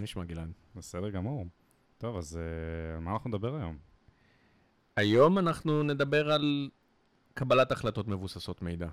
מה 0.00 0.04
נשמע 0.04 0.24
גלעד? 0.24 0.52
בסדר 0.74 1.10
גמור. 1.10 1.46
טוב, 1.98 2.16
אז 2.16 2.38
uh, 2.38 2.96
על 2.96 3.00
מה 3.00 3.12
אנחנו 3.12 3.30
נדבר 3.30 3.54
היום? 3.54 3.78
היום 4.96 5.38
אנחנו 5.38 5.82
נדבר 5.82 6.32
על 6.32 6.70
קבלת 7.34 7.72
החלטות 7.72 8.08
מבוססות 8.08 8.62
מידע. 8.62 8.88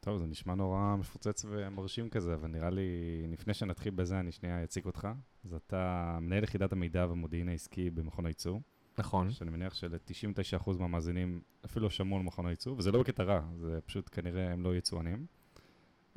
טוב, 0.00 0.18
זה 0.18 0.26
נשמע 0.26 0.54
נורא 0.54 0.96
מפוצץ 0.98 1.44
ומרשים 1.48 2.10
כזה, 2.10 2.34
אבל 2.34 2.48
נראה 2.48 2.70
לי, 2.70 2.82
לפני 3.28 3.54
שנתחיל 3.54 3.94
בזה, 3.94 4.20
אני 4.20 4.32
שנייה 4.32 4.64
אציג 4.64 4.86
אותך. 4.86 5.08
אז 5.44 5.54
אתה 5.54 6.18
מנהל 6.20 6.44
יחידת 6.44 6.72
המידע 6.72 7.06
והמודיעין 7.08 7.48
העסקי 7.48 7.90
במכון 7.90 8.26
הייצור. 8.26 8.60
נכון. 8.98 9.30
שאני 9.30 9.50
מניח 9.50 9.74
של-99% 9.74 10.70
מהמאזינים 10.78 11.40
אפילו 11.64 11.90
שמעו 11.90 12.16
על 12.16 12.22
מכון 12.22 12.46
הייצור, 12.46 12.78
וזה 12.78 12.92
לא 12.92 13.00
בקטע 13.00 13.22
רע, 13.22 13.40
זה 13.56 13.78
פשוט 13.86 14.08
כנראה 14.12 14.52
הם 14.52 14.62
לא 14.62 14.76
יצואנים. 14.76 15.26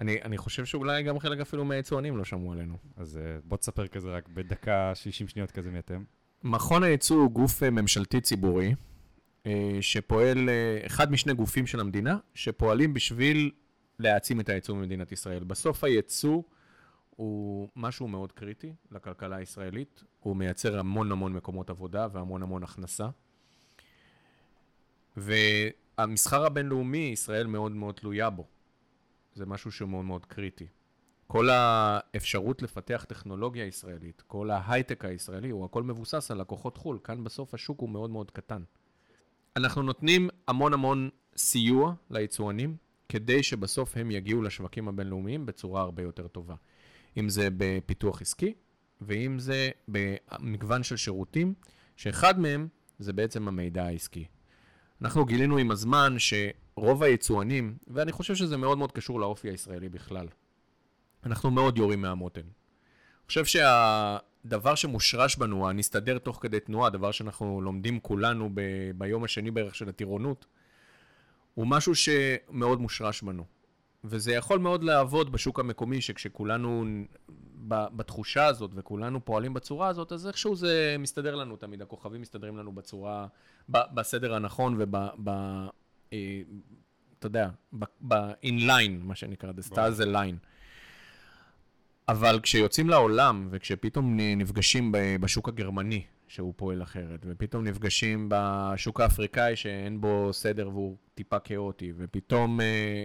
אני, 0.01 0.21
אני 0.21 0.37
חושב 0.37 0.65
שאולי 0.65 1.03
גם 1.03 1.19
חלק 1.19 1.39
אפילו 1.39 1.65
מהיצואנים 1.65 2.17
לא 2.17 2.23
שמעו 2.23 2.51
עלינו. 2.51 2.77
אז 2.97 3.17
אה, 3.17 3.37
בוא 3.43 3.57
תספר 3.57 3.87
כזה 3.87 4.09
רק 4.09 4.27
בדקה 4.27 4.91
60 4.95 5.27
שניות 5.27 5.51
כזה 5.51 5.71
מי 5.71 5.79
אתם. 5.79 6.03
מכון 6.43 6.83
הייצוא 6.83 7.17
הוא 7.17 7.31
גוף 7.31 7.63
אה, 7.63 7.69
ממשלתי 7.69 8.21
ציבורי, 8.21 8.75
אה, 9.45 9.77
שפועל, 9.81 10.49
אחד 10.85 11.11
משני 11.11 11.33
גופים 11.33 11.67
של 11.67 11.79
המדינה, 11.79 12.17
שפועלים 12.33 12.93
בשביל 12.93 13.51
להעצים 13.99 14.39
את 14.39 14.49
הייצוא 14.49 14.75
במדינת 14.75 15.11
ישראל. 15.11 15.43
בסוף 15.43 15.83
הייצוא 15.83 16.41
הוא 17.09 17.69
משהו 17.75 18.07
מאוד 18.07 18.31
קריטי 18.31 18.73
לכלכלה 18.91 19.35
הישראלית, 19.35 20.03
הוא 20.19 20.35
מייצר 20.35 20.79
המון 20.79 21.11
המון 21.11 21.33
מקומות 21.33 21.69
עבודה 21.69 22.07
והמון 22.11 22.43
המון 22.43 22.63
הכנסה. 22.63 23.07
והמסחר 25.17 26.45
הבינלאומי, 26.45 27.09
ישראל 27.13 27.47
מאוד 27.47 27.71
מאוד 27.71 27.95
תלויה 27.95 28.29
בו. 28.29 28.47
זה 29.33 29.45
משהו 29.45 29.71
שהוא 29.71 29.89
מאוד 29.89 30.05
מאוד 30.05 30.25
קריטי. 30.25 30.67
כל 31.27 31.49
האפשרות 31.49 32.61
לפתח 32.61 33.05
טכנולוגיה 33.07 33.65
ישראלית, 33.65 34.23
כל 34.27 34.49
ההייטק 34.49 35.05
הישראלי, 35.05 35.49
הוא 35.49 35.65
הכל 35.65 35.83
מבוסס 35.83 36.31
על 36.31 36.41
לקוחות 36.41 36.77
חו"ל. 36.77 36.99
כאן 37.03 37.23
בסוף 37.23 37.53
השוק 37.53 37.79
הוא 37.79 37.89
מאוד 37.89 38.09
מאוד 38.09 38.31
קטן. 38.31 38.63
אנחנו 39.55 39.81
נותנים 39.81 40.29
המון 40.47 40.73
המון 40.73 41.09
סיוע 41.37 41.93
ליצואנים, 42.09 42.75
כדי 43.09 43.43
שבסוף 43.43 43.97
הם 43.97 44.11
יגיעו 44.11 44.41
לשווקים 44.41 44.87
הבינלאומיים 44.87 45.45
בצורה 45.45 45.81
הרבה 45.81 46.03
יותר 46.03 46.27
טובה. 46.27 46.55
אם 47.17 47.29
זה 47.29 47.47
בפיתוח 47.57 48.21
עסקי, 48.21 48.53
ואם 49.01 49.39
זה 49.39 49.69
במגוון 49.87 50.83
של 50.83 50.97
שירותים, 50.97 51.53
שאחד 51.95 52.39
מהם 52.39 52.67
זה 52.99 53.13
בעצם 53.13 53.47
המידע 53.47 53.85
העסקי. 53.85 54.25
אנחנו 55.01 55.25
גילינו 55.25 55.57
עם 55.57 55.71
הזמן 55.71 56.15
שרוב 56.81 57.03
היצואנים, 57.03 57.77
ואני 57.87 58.11
חושב 58.11 58.35
שזה 58.35 58.57
מאוד 58.57 58.77
מאוד 58.77 58.91
קשור 58.91 59.19
לאופי 59.19 59.49
הישראלי 59.49 59.89
בכלל, 59.89 60.27
אנחנו 61.25 61.51
מאוד 61.51 61.77
יורים 61.77 62.01
מהמותן. 62.01 62.41
אני 62.41 63.27
חושב 63.27 63.45
שהדבר 63.45 64.75
שמושרש 64.75 65.35
בנו, 65.35 65.69
הנסתדר 65.69 66.17
תוך 66.17 66.39
כדי 66.41 66.59
תנועה, 66.59 66.87
הדבר 66.87 67.11
שאנחנו 67.11 67.61
לומדים 67.61 67.99
כולנו 67.99 68.49
ב- 68.53 68.91
ביום 68.95 69.23
השני 69.23 69.51
בערך 69.51 69.75
של 69.75 69.89
הטירונות, 69.89 70.45
הוא 71.53 71.67
משהו 71.67 71.95
שמאוד 71.95 72.81
מושרש 72.81 73.21
בנו. 73.21 73.43
וזה 74.03 74.31
יכול 74.33 74.59
מאוד 74.59 74.83
לעבוד 74.83 75.31
בשוק 75.31 75.59
המקומי, 75.59 76.01
שכשכולנו 76.01 76.85
בתחושה 77.67 78.45
הזאת 78.45 78.71
וכולנו 78.75 79.25
פועלים 79.25 79.53
בצורה 79.53 79.87
הזאת, 79.87 80.11
אז 80.11 80.27
איכשהו 80.27 80.55
זה 80.55 80.95
מסתדר 80.99 81.35
לנו 81.35 81.57
תמיד, 81.57 81.81
הכוכבים 81.81 82.21
מסתדרים 82.21 82.57
לנו 82.57 82.71
בצורה, 82.71 83.27
בסדר 83.69 84.33
הנכון 84.33 84.75
וב... 84.79 84.95
אה, 86.13 86.41
אתה 87.19 87.27
יודע, 87.27 87.49
ב-inline, 88.01 89.03
מה 89.03 89.15
שנקרא, 89.15 89.51
the 89.51 89.73
stars 89.73 90.01
align. 90.03 90.35
אבל 92.07 92.39
כשיוצאים 92.43 92.89
לעולם, 92.89 93.47
וכשפתאום 93.51 94.17
נפגשים 94.19 94.91
בשוק 95.19 95.47
הגרמני, 95.47 96.03
שהוא 96.27 96.53
פועל 96.57 96.83
אחרת, 96.83 97.25
ופתאום 97.25 97.63
נפגשים 97.63 98.29
בשוק 98.31 98.99
האפריקאי 98.99 99.55
שאין 99.55 100.01
בו 100.01 100.29
סדר 100.33 100.69
והוא 100.69 100.97
טיפה 101.15 101.39
כאוטי, 101.39 101.93
ופתאום 101.97 102.59
uh, 102.59 102.63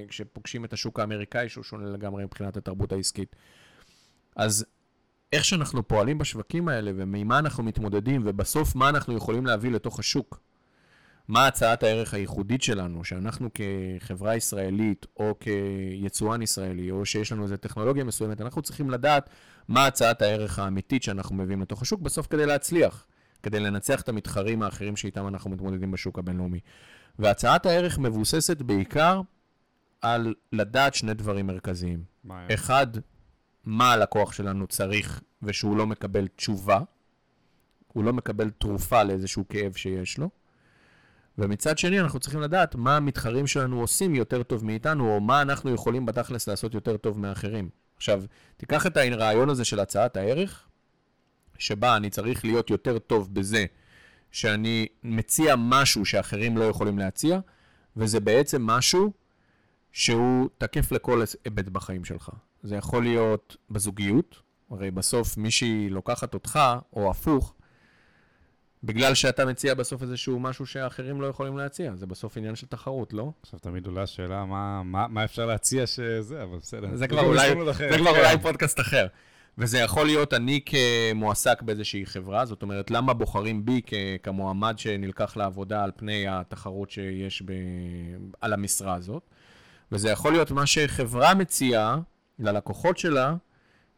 כשפוגשים 0.09 0.65
את 0.65 0.73
השוק 0.73 1.01
האמריקאי 1.01 1.49
שהוא 1.49 1.65
שונה 1.65 1.91
לגמרי 1.91 2.25
מבחינת 2.25 2.57
התרבות 2.57 2.93
העסקית. 2.93 3.37
אז 4.37 4.67
איך 5.33 5.45
שאנחנו 5.45 5.89
פועלים 5.89 6.19
בשווקים 6.19 6.69
האלה, 6.69 6.91
וממה 6.97 7.39
אנחנו 7.39 7.63
מתמודדים, 7.63 8.23
ובסוף 8.25 8.75
מה 8.75 8.89
אנחנו 8.89 9.17
יכולים 9.17 9.47
להביא 9.47 9.71
לתוך 9.71 9.99
השוק. 9.99 10.41
מה 11.29 11.47
הצעת 11.47 11.83
הערך 11.83 12.15
הייחודית 12.15 12.63
שלנו, 12.63 13.05
שאנחנו 13.05 13.49
כחברה 13.55 14.37
ישראלית, 14.37 15.07
או 15.17 15.35
כיצואן 15.41 16.43
ישראלי, 16.43 16.91
או 16.91 17.07
שיש 17.07 17.33
לנו 17.33 17.43
איזו 17.43 17.57
טכנולוגיה 17.57 18.05
מסוימת, 18.05 18.41
אנחנו 18.41 18.63
צריכים 18.63 18.91
לדעת 18.91 19.31
מה 19.69 19.87
הצעת 19.87 20.23
הערך 20.23 20.59
האמיתית 20.59 21.03
שאנחנו 21.03 21.37
מביאים 21.37 21.63
לתוך 21.63 21.83
השוק, 21.83 22.01
בסוף 22.01 22.27
כדי 22.27 22.47
להצליח. 22.47 23.07
כדי 23.43 23.61
לנצח 23.61 24.01
את 24.01 24.09
המתחרים 24.09 24.63
האחרים 24.63 24.97
שאיתם 24.97 25.29
אנחנו 25.29 25.51
מתמודדים 25.51 25.91
בשוק 25.91 26.19
הבינלאומי. 26.19 26.61
והצעת 27.19 27.67
הערך 27.67 27.99
מבוססת 27.99 28.63
בעיקר 28.63 29.21
על 30.03 30.35
לדעת 30.53 30.95
שני 30.95 31.15
דברים 31.15 31.47
מרכזיים. 31.47 32.05
מה 32.25 32.47
אחד, 32.55 32.87
מה 33.65 33.93
הלקוח 33.93 34.33
שלנו 34.33 34.67
צריך 34.67 35.21
ושהוא 35.43 35.77
לא 35.77 35.87
מקבל 35.87 36.29
תשובה, 36.29 36.81
הוא 37.93 38.05
לא 38.05 38.13
מקבל 38.13 38.51
תרופה 38.51 39.03
לאיזשהו 39.03 39.49
כאב 39.49 39.73
שיש 39.73 40.19
לו. 40.19 40.31
ומצד 41.39 41.79
שני, 41.79 42.01
אנחנו 42.01 42.21
צריכים 42.21 42.41
לדעת 42.41 42.75
מה 42.75 42.97
המתחרים 42.97 43.47
שלנו 43.47 43.81
עושים 43.81 44.15
יותר 44.15 44.43
טוב 44.43 44.65
מאיתנו, 44.65 45.15
או 45.15 45.21
מה 45.21 45.43
אנחנו 45.43 45.75
יכולים 45.75 46.07
בתכלס 46.07 46.49
לעשות 46.49 46.75
יותר 46.75 46.97
טוב 46.97 47.19
מאחרים. 47.19 47.69
עכשיו, 47.97 48.23
תיקח 48.57 48.87
את 48.87 48.97
הרעיון 48.97 49.51
הזה 49.51 49.65
של 49.65 49.81
הצעת 49.81 50.17
הערך, 50.17 50.67
שבה 51.59 51.97
אני 51.97 52.11
צריך 52.11 52.45
להיות 52.45 52.71
יותר 52.71 52.99
טוב 52.99 53.35
בזה 53.35 53.65
שאני 54.31 54.87
מציע 55.03 55.55
משהו 55.59 56.05
שאחרים 56.05 56.57
לא 56.57 56.65
יכולים 56.65 56.99
להציע, 56.99 57.39
וזה 57.97 58.21
בעצם 58.21 58.63
משהו 58.63 59.13
שהוא 59.93 60.49
תקף 60.59 60.93
לכל 60.93 61.23
היבט 61.45 61.69
בחיים 61.69 62.05
שלך. 62.05 62.31
זה 62.63 62.77
יכול 62.77 63.03
להיות 63.03 63.57
בזוגיות, 63.71 64.43
הרי 64.71 64.91
בסוף 64.91 65.37
מישהי 65.37 65.89
לוקחת 65.91 66.35
אותך, 66.35 66.61
או 66.93 67.11
הפוך, 67.11 67.55
בגלל 68.87 69.15
שאתה 69.15 69.45
מציע 69.45 69.75
בסוף 69.75 70.03
איזשהו 70.03 70.41
משהו 70.41 70.67
שאחרים 70.67 71.21
לא 71.21 71.27
יכולים 71.27 71.59
להציע. 71.59 71.97
זה 71.97 72.07
בסוף 72.07 72.37
עניין 72.37 72.57
של 72.57 72.67
תחרות, 72.67 73.13
לא? 73.13 73.31
עכשיו 73.43 73.61
תמיד 73.61 73.87
עולה 73.87 74.03
השאלה 74.03 74.45
מה, 74.45 74.83
מה, 74.83 75.07
מה 75.09 75.25
אפשר 75.25 75.47
להציע 75.47 75.87
שזה, 75.87 76.43
אבל 76.43 76.57
בסדר. 76.59 76.97
זה 76.97 77.09
כבר 77.09 77.21
אולי, 77.21 77.55
זה 77.91 77.99
כבר 77.99 78.11
אולי 78.11 78.39
פודקאסט 78.43 78.81
אחר. 78.81 79.07
וזה 79.59 79.79
יכול 79.79 80.07
להיות 80.07 80.35
אני 80.35 80.61
כמועסק 80.67 81.63
באיזושהי 81.63 82.07
חברה, 82.07 82.47
זאת 82.47 82.63
אומרת, 82.63 82.91
למה 82.91 83.15
בוחרים 83.15 83.65
בי 83.65 83.81
כמועמד 84.23 84.79
שנלקח 84.79 85.37
לעבודה 85.37 85.85
על 85.85 85.91
פני 85.97 86.29
התחרות 86.29 86.91
שיש 86.91 87.43
ב- 87.43 87.53
על 88.41 88.53
המשרה 88.53 88.95
הזאת. 88.95 89.23
וזה 89.93 90.11
יכול 90.11 90.33
להיות 90.33 90.51
מה 90.51 90.67
שחברה 90.67 91.35
מציעה 91.35 91.99
ללקוחות 92.39 92.99
שלה 92.99 93.35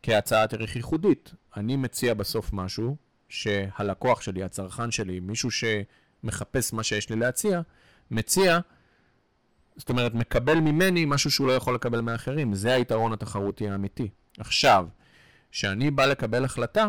כהצעת 0.02 0.54
ערך 0.54 0.76
ייחודית. 0.76 1.34
אני 1.56 1.76
מציע 1.76 2.14
בסוף 2.14 2.52
משהו 2.52 2.96
שהלקוח 3.28 4.20
שלי, 4.20 4.42
הצרכן 4.42 4.90
שלי, 4.90 5.20
מישהו 5.20 5.48
שמחפש 5.50 6.72
מה 6.72 6.82
שיש 6.82 7.10
לי 7.10 7.16
להציע, 7.16 7.60
מציע, 8.10 8.58
זאת 9.76 9.88
אומרת, 9.88 10.14
מקבל 10.14 10.60
ממני 10.60 11.04
משהו 11.04 11.30
שהוא 11.30 11.46
לא 11.46 11.52
יכול 11.52 11.74
לקבל 11.74 12.00
מאחרים. 12.00 12.54
זה 12.54 12.74
היתרון 12.74 13.12
התחרותי 13.12 13.68
האמיתי. 13.68 14.08
עכשיו, 14.38 14.86
כשאני 15.50 15.90
בא 15.90 16.06
לקבל 16.06 16.44
החלטה, 16.44 16.88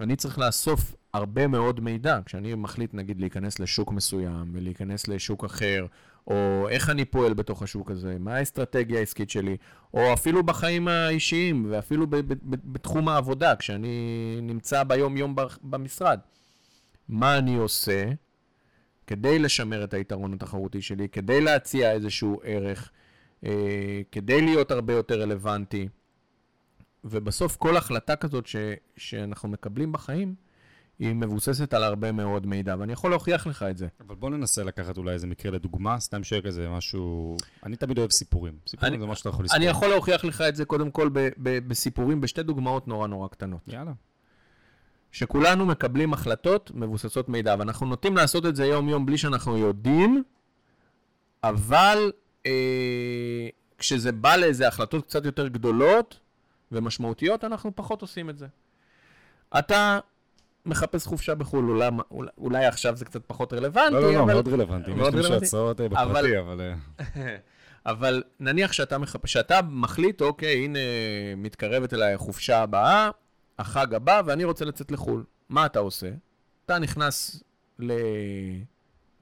אני 0.00 0.16
צריך 0.16 0.38
לאסוף 0.38 0.94
הרבה 1.12 1.46
מאוד 1.46 1.80
מידע. 1.80 2.18
כשאני 2.24 2.54
מחליט, 2.54 2.94
נגיד, 2.94 3.20
להיכנס 3.20 3.58
לשוק 3.58 3.92
מסוים 3.92 4.50
ולהיכנס 4.52 5.08
לשוק 5.08 5.44
אחר, 5.44 5.86
או 6.26 6.68
איך 6.68 6.90
אני 6.90 7.04
פועל 7.04 7.34
בתוך 7.34 7.62
השוק 7.62 7.90
הזה, 7.90 8.16
מה 8.18 8.34
האסטרטגיה 8.34 8.98
העסקית 8.98 9.30
שלי, 9.30 9.56
או 9.94 10.12
אפילו 10.12 10.42
בחיים 10.42 10.88
האישיים, 10.88 11.66
ואפילו 11.70 12.06
בתחום 12.46 13.08
העבודה, 13.08 13.56
כשאני 13.56 14.38
נמצא 14.42 14.82
ביום-יום 14.84 15.36
במשרד. 15.62 16.20
מה 17.08 17.38
אני 17.38 17.56
עושה 17.56 18.04
כדי 19.06 19.38
לשמר 19.38 19.84
את 19.84 19.94
היתרון 19.94 20.32
התחרותי 20.32 20.82
שלי, 20.82 21.08
כדי 21.08 21.40
להציע 21.40 21.92
איזשהו 21.92 22.40
ערך, 22.44 22.90
אה, 23.44 24.00
כדי 24.12 24.40
להיות 24.40 24.70
הרבה 24.70 24.92
יותר 24.92 25.20
רלוונטי. 25.20 25.88
ובסוף 27.04 27.56
כל 27.56 27.76
החלטה 27.76 28.16
כזאת 28.16 28.46
ש, 28.46 28.56
שאנחנו 28.96 29.48
מקבלים 29.48 29.92
בחיים, 29.92 30.34
היא 31.02 31.14
מבוססת 31.14 31.74
על 31.74 31.84
הרבה 31.84 32.12
מאוד 32.12 32.46
מידע, 32.46 32.76
ואני 32.78 32.92
יכול 32.92 33.10
להוכיח 33.10 33.46
לך 33.46 33.62
את 33.62 33.78
זה. 33.78 33.86
אבל 34.06 34.14
בוא 34.14 34.30
ננסה 34.30 34.64
לקחת 34.64 34.98
אולי 34.98 35.12
איזה 35.12 35.26
מקרה 35.26 35.52
לדוגמה, 35.52 36.00
סתם 36.00 36.24
שיהיה 36.24 36.42
כזה 36.42 36.68
משהו... 36.68 37.36
אני 37.62 37.76
תמיד 37.76 37.98
אוהב 37.98 38.10
סיפורים. 38.10 38.52
סיפורים 38.66 38.92
אני, 38.92 39.00
זה 39.00 39.06
מה 39.06 39.16
שאתה 39.16 39.28
יכול 39.28 39.44
לספור. 39.44 39.56
אני 39.56 39.66
יכול 39.66 39.88
להוכיח 39.88 40.24
לך 40.24 40.40
את 40.40 40.56
זה 40.56 40.64
קודם 40.64 40.90
כל 40.90 41.08
ב, 41.08 41.18
ב, 41.18 41.68
בסיפורים, 41.68 42.20
בשתי 42.20 42.42
דוגמאות 42.42 42.88
נורא 42.88 43.06
נורא 43.06 43.28
קטנות. 43.28 43.60
יאללה. 43.66 43.92
שכולנו 45.12 45.66
מקבלים 45.66 46.12
החלטות 46.12 46.70
מבוססות 46.74 47.28
מידע, 47.28 47.56
ואנחנו 47.58 47.86
נוטים 47.86 48.16
לעשות 48.16 48.46
את 48.46 48.56
זה 48.56 48.66
יום-יום 48.66 49.06
בלי 49.06 49.18
שאנחנו 49.18 49.58
יודעים, 49.58 50.22
אבל 51.44 52.12
אה, 52.46 53.48
כשזה 53.78 54.12
בא 54.12 54.36
לאיזה 54.36 54.68
החלטות 54.68 55.04
קצת 55.04 55.24
יותר 55.24 55.48
גדולות, 55.48 56.18
ומשמעותיות, 56.72 57.44
אנחנו 57.44 57.76
פחות 57.76 58.02
עושים 58.02 58.30
את 58.30 58.38
זה. 58.38 58.46
אתה 59.58 59.98
מחפש 60.66 61.06
חופשה 61.06 61.34
בחו"ל, 61.34 61.70
אולי, 61.70 61.88
אולי, 62.38 62.66
עכשיו 62.66 62.96
זה 62.96 63.04
קצת 63.04 63.22
פחות 63.26 63.52
רלוונטי, 63.52 63.94
לא, 63.94 64.00
לא, 64.00 64.12
לא, 64.12 64.22
אבל... 64.22 64.32
מאוד 64.32 64.48
רלוונטי. 64.48 64.90
יש 64.90 64.96
מאוד 64.96 65.12
למישהו 65.12 65.30
רלוונטי. 65.30 65.46
הצעות 65.46 65.80
אה, 65.80 65.86
אבל- 65.86 66.12
בפרטי, 66.12 66.38
אבל... 66.38 66.72
אבל 67.86 68.22
נניח 68.40 68.72
שאתה, 68.72 68.98
מחפ... 68.98 69.26
שאתה 69.26 69.60
מחליט, 69.70 70.22
אוקיי, 70.22 70.64
הנה 70.64 70.78
מתקרבת 71.36 71.94
אליי 71.94 72.14
החופשה 72.14 72.62
הבאה, 72.62 73.10
החג 73.58 73.94
הבא, 73.94 74.22
ואני 74.26 74.44
רוצה 74.44 74.64
לצאת 74.64 74.90
לחו"ל. 74.90 75.24
מה 75.48 75.66
אתה 75.66 75.78
עושה? 75.78 76.10
אתה 76.66 76.78
נכנס 76.78 77.42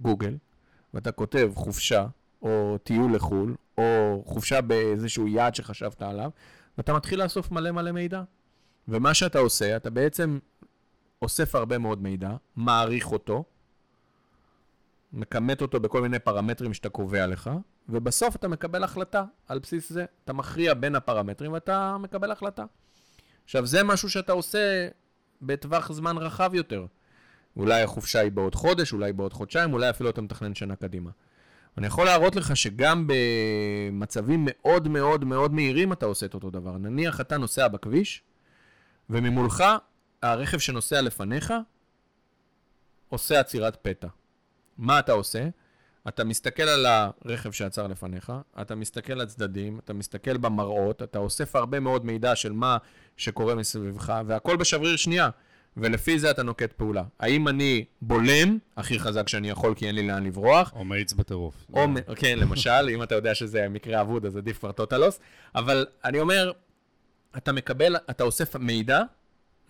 לגוגל, 0.01 0.37
ואתה 0.95 1.13
כותב 1.13 1.51
חופשה, 1.55 2.07
או 2.43 2.79
טיול 2.85 3.15
לחו"ל, 3.15 3.55
או 3.79 4.23
חופשה 4.27 4.61
באיזשהו 4.61 5.29
יעד 5.29 5.55
שחשבת 5.55 6.03
עליו, 6.03 6.31
ואתה 6.79 6.93
מתחיל 6.93 7.23
לאסוף 7.23 7.51
מלא 7.51 7.71
מלא 7.71 7.93
מידע. 7.93 8.23
ומה 8.89 9.15
שאתה 9.15 9.39
עושה, 9.39 9.77
אתה 9.77 9.91
בעצם 9.91 10.39
אוסף 11.23 11.55
הרבה 11.55 11.79
מאוד 11.79 12.03
מידע, 12.03 12.31
מעריך 12.57 13.13
אותו, 13.13 13.45
מכמת 15.13 15.63
אותו 15.63 15.81
בכל 15.81 16.03
מיני 16.03 16.19
פרמטרים 16.19 16.75
שאתה 16.75 16.89
קובע 16.89 17.27
לך, 17.27 17.51
ובסוף 17.89 18.37
אתה 18.37 18.49
מקבל 18.49 18.85
החלטה 18.85 19.25
על 19.49 19.59
בסיס 19.59 19.93
זה. 19.93 20.05
אתה 20.25 20.33
מכריע 20.33 20.75
בין 20.75 20.95
הפרמטרים 20.95 21.53
ואתה 21.53 21.97
מקבל 21.99 22.31
החלטה. 22.31 22.65
עכשיו, 23.45 23.67
זה 23.67 23.83
משהו 23.83 24.11
שאתה 24.11 24.33
עושה 24.33 24.89
בטווח 25.43 25.93
זמן 25.93 26.19
רחב 26.19 26.51
יותר. 26.55 26.87
אולי 27.57 27.83
החופשה 27.83 28.21
היא 28.21 28.33
בעוד 28.33 28.55
חודש, 28.55 28.93
אולי 28.93 29.13
בעוד 29.13 29.33
חודשיים, 29.33 29.73
אולי 29.73 29.91
אפילו 29.91 30.11
אתה 30.11 30.23
מתכנן 30.23 30.55
שנה 30.55 30.77
קדימה. 30.77 31.11
אני 31.79 31.87
יכול 31.87 32.05
להראות 32.05 32.37
לך 32.37 32.57
שגם 32.57 33.07
במצבים 33.07 34.47
מאוד 34.49 34.89
מאוד 34.89 35.25
מאוד 35.25 35.53
מהירים 35.53 35.93
אתה 35.93 36.07
עושה 36.07 36.27
את 36.27 36.35
אותו 36.35 36.51
דבר. 36.51 36.79
נניח 36.79 37.21
אתה 37.21 37.39
נוסע 37.39 37.69
בכביש, 37.69 38.23
וממולך 39.11 39.65
הרכב 40.23 40.59
שנוסע 40.59 41.01
לפניך 41.01 41.55
עושה 43.09 43.41
עצירת 43.41 43.77
פתע. 43.83 44.09
מה 44.79 44.99
אתה 44.99 45.13
עושה? 45.13 45.49
אתה 46.09 46.25
מסתכל 46.25 46.63
על 46.63 46.87
הרכב 46.87 47.51
שעצר 47.51 47.87
לפניך, 47.87 48.33
אתה 48.61 48.75
מסתכל 48.75 49.13
על 49.13 49.21
הצדדים, 49.21 49.79
אתה 49.79 49.93
מסתכל 49.93 50.37
במראות, 50.37 51.03
אתה 51.03 51.19
אוסף 51.19 51.57
הרבה 51.57 51.81
מאוד 51.81 52.07
מידע 52.07 52.37
של 52.37 52.53
מה 52.53 52.77
שקורה 53.17 53.55
מסביבך, 53.55 54.15
והכל 54.27 54.57
בשבריר 54.57 54.97
שנייה. 54.97 55.31
ולפי 55.77 56.19
זה 56.19 56.31
אתה 56.31 56.43
נוקט 56.43 56.73
פעולה. 56.73 57.05
האם 57.19 57.49
אני 57.49 57.85
בולם 58.03 58.59
הכי 58.77 58.99
חזק 58.99 59.29
שאני 59.29 59.51
יכול 59.51 59.75
כי 59.75 59.87
אין 59.87 59.95
לי 59.95 60.07
לאן 60.07 60.25
לברוח, 60.25 60.73
או 60.75 60.85
מאיץ 60.85 61.13
בטירוף. 61.13 61.55
או, 61.73 61.87
כן, 62.17 62.39
למשל, 62.39 62.89
אם 62.95 63.03
אתה 63.03 63.15
יודע 63.15 63.35
שזה 63.35 63.69
מקרה 63.69 64.01
אבוד, 64.01 64.27
אז 64.27 64.37
עדיף 64.37 64.59
כבר 64.59 64.73
טוטלוס. 64.73 65.21
אבל 65.55 65.87
אני 66.05 66.21
אומר, 66.21 66.53
אתה 67.37 67.53
מקבל, 67.53 67.97
אתה 68.11 68.25
אוסף 68.25 68.57
מידע, 68.57 69.03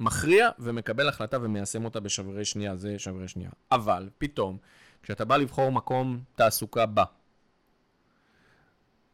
מכריע 0.00 0.48
ומקבל 0.58 1.08
החלטה 1.08 1.38
ומיישם 1.42 1.84
אותה 1.84 2.00
בשברי 2.00 2.44
שנייה, 2.44 2.76
זה 2.76 2.98
שברי 2.98 3.28
שנייה. 3.28 3.50
אבל 3.72 4.08
פתאום, 4.18 4.56
כשאתה 5.02 5.24
בא 5.24 5.36
לבחור 5.36 5.72
מקום 5.72 6.20
תעסוקה 6.34 6.86
בה, 6.86 7.04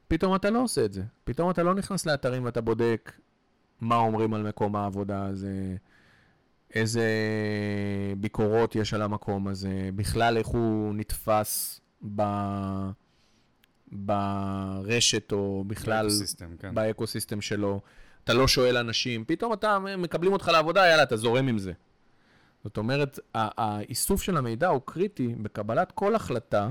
פתאום 0.08 0.34
אתה 0.34 0.50
לא 0.50 0.62
עושה 0.62 0.84
את 0.84 0.92
זה. 0.92 1.02
פתאום 1.24 1.50
אתה 1.50 1.62
לא 1.62 1.74
נכנס 1.74 2.06
לאתרים 2.06 2.44
ואתה 2.44 2.60
בודק 2.60 3.12
מה 3.80 3.96
אומרים 3.96 4.34
על 4.34 4.42
מקום 4.42 4.76
העבודה 4.76 5.26
הזה, 5.26 5.76
איזה 6.74 7.08
ביקורות 8.16 8.74
יש 8.74 8.94
על 8.94 9.02
המקום 9.02 9.48
הזה, 9.48 9.90
בכלל 9.94 10.36
איך 10.36 10.46
הוא 10.46 10.94
נתפס 10.94 11.80
ב... 12.16 12.22
ברשת 13.92 15.32
או 15.32 15.64
בכלל 15.66 16.06
ב 16.06 16.11
ecosystem, 16.11 16.56
כן. 16.58 16.74
ב 16.74 16.81
ecosystem 16.81 17.40
שלו. 17.40 17.80
אתה 18.26 18.34
לא 18.34 18.48
שואל 18.48 18.76
אנשים, 18.76 19.24
פתאום 19.24 19.52
אתה, 19.52 19.78
מקבלים 19.78 20.32
אותך 20.32 20.48
לעבודה, 20.48 20.86
יאללה, 20.86 21.02
אתה 21.02 21.16
זורם 21.16 21.48
עם 21.48 21.58
זה. 21.58 21.72
זאת 22.64 22.76
אומרת, 22.76 23.18
האיסוף 23.34 24.22
של 24.22 24.36
המידע 24.36 24.68
הוא 24.68 24.80
קריטי 24.84 25.34
בקבלת 25.42 25.92
כל 25.92 26.14
החלטה, 26.14 26.70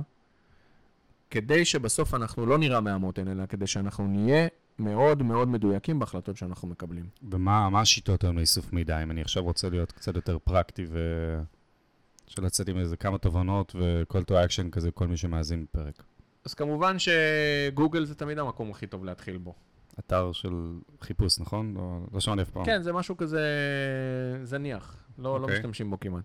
כדי 1.29 1.65
שבסוף 1.65 2.13
אנחנו 2.13 2.45
לא 2.45 2.57
נראה 2.57 2.81
מהמותן, 2.81 3.27
אלא 3.27 3.45
כדי 3.45 3.67
שאנחנו 3.67 4.07
נהיה 4.07 4.47
מאוד 4.79 5.23
מאוד 5.23 5.47
מדויקים 5.47 5.99
בהחלטות 5.99 6.37
שאנחנו 6.37 6.67
מקבלים. 6.67 7.05
ומה 7.31 7.69
מה 7.69 7.81
השיטות 7.81 8.23
היום 8.23 8.37
לאיסוף 8.37 8.73
מידע? 8.73 9.03
אם 9.03 9.11
אני 9.11 9.21
עכשיו 9.21 9.43
רוצה 9.43 9.69
להיות 9.69 9.91
קצת 9.91 10.15
יותר 10.15 10.37
פרקטי 10.39 10.85
ו... 10.89 10.99
של 12.27 12.45
לצאת 12.45 12.69
עם 12.69 12.77
איזה 12.77 12.97
כמה 12.97 13.17
תובנות 13.17 13.75
ו-call 13.75 14.23
to 14.31 14.33
action 14.47 14.69
כזה, 14.71 14.91
כל 14.91 15.07
מי 15.07 15.17
שמאזין 15.17 15.63
בפרק. 15.63 16.03
אז 16.45 16.53
כמובן 16.53 16.95
שגוגל 16.99 18.05
זה 18.05 18.15
תמיד 18.15 18.39
המקום 18.39 18.71
הכי 18.71 18.87
טוב 18.87 19.05
להתחיל 19.05 19.37
בו. 19.37 19.53
אתר 19.99 20.31
של 20.31 20.53
חיפוש, 21.01 21.39
נכון? 21.39 21.73
לא, 21.77 21.99
לא 22.13 22.19
שמעתי 22.19 22.41
אף 22.41 22.49
פעם. 22.49 22.65
כן, 22.65 22.81
זה 22.81 22.93
משהו 22.93 23.17
כזה 23.17 23.41
זניח, 24.43 24.95
לא, 25.17 25.23
לא 25.39 25.43
אוקיי. 25.43 25.55
משתמשים 25.57 25.89
בו 25.89 25.99
כמעט. 25.99 26.23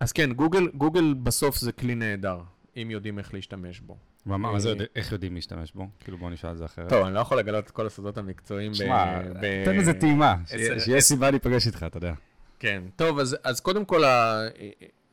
אז 0.00 0.12
כן, 0.12 0.32
גוגל, 0.32 0.68
גוגל 0.74 1.14
בסוף 1.14 1.56
זה 1.58 1.72
כלי 1.72 1.94
נהדר, 1.94 2.40
אם 2.76 2.88
יודעים 2.90 3.18
איך 3.18 3.34
להשתמש 3.34 3.80
בו. 3.80 3.96
מה, 4.26 4.36
מה 4.36 4.58
זה, 4.60 4.68
אה, 4.80 4.84
איך 4.96 5.12
יודעים 5.12 5.34
להשתמש 5.34 5.72
בו? 5.72 5.88
כאילו 6.00 6.18
בוא 6.18 6.30
נשאל 6.30 6.50
את 6.50 6.58
זה 6.58 6.64
אחרת. 6.64 6.88
טוב, 6.88 7.04
אני 7.06 7.14
לא 7.14 7.20
יכול 7.20 7.38
לגלות 7.38 7.64
את 7.66 7.70
כל 7.70 7.86
הסודות 7.86 8.18
המקצועיים. 8.18 8.74
שמע, 8.74 9.22
ב- 9.40 9.64
תן 9.64 9.78
איזה 9.78 9.92
טעימה, 9.94 10.34
שיהיה- 10.46 11.00
סיבה 11.00 11.30
להיפגש 11.30 11.66
איתך, 11.66 11.82
אתה 11.86 11.96
יודע. 11.96 12.12
כן, 12.58 12.82
טוב, 12.96 13.18
אז, 13.18 13.36
אז 13.44 13.60
קודם 13.60 13.84
כל, 13.84 14.04
ה, 14.04 14.40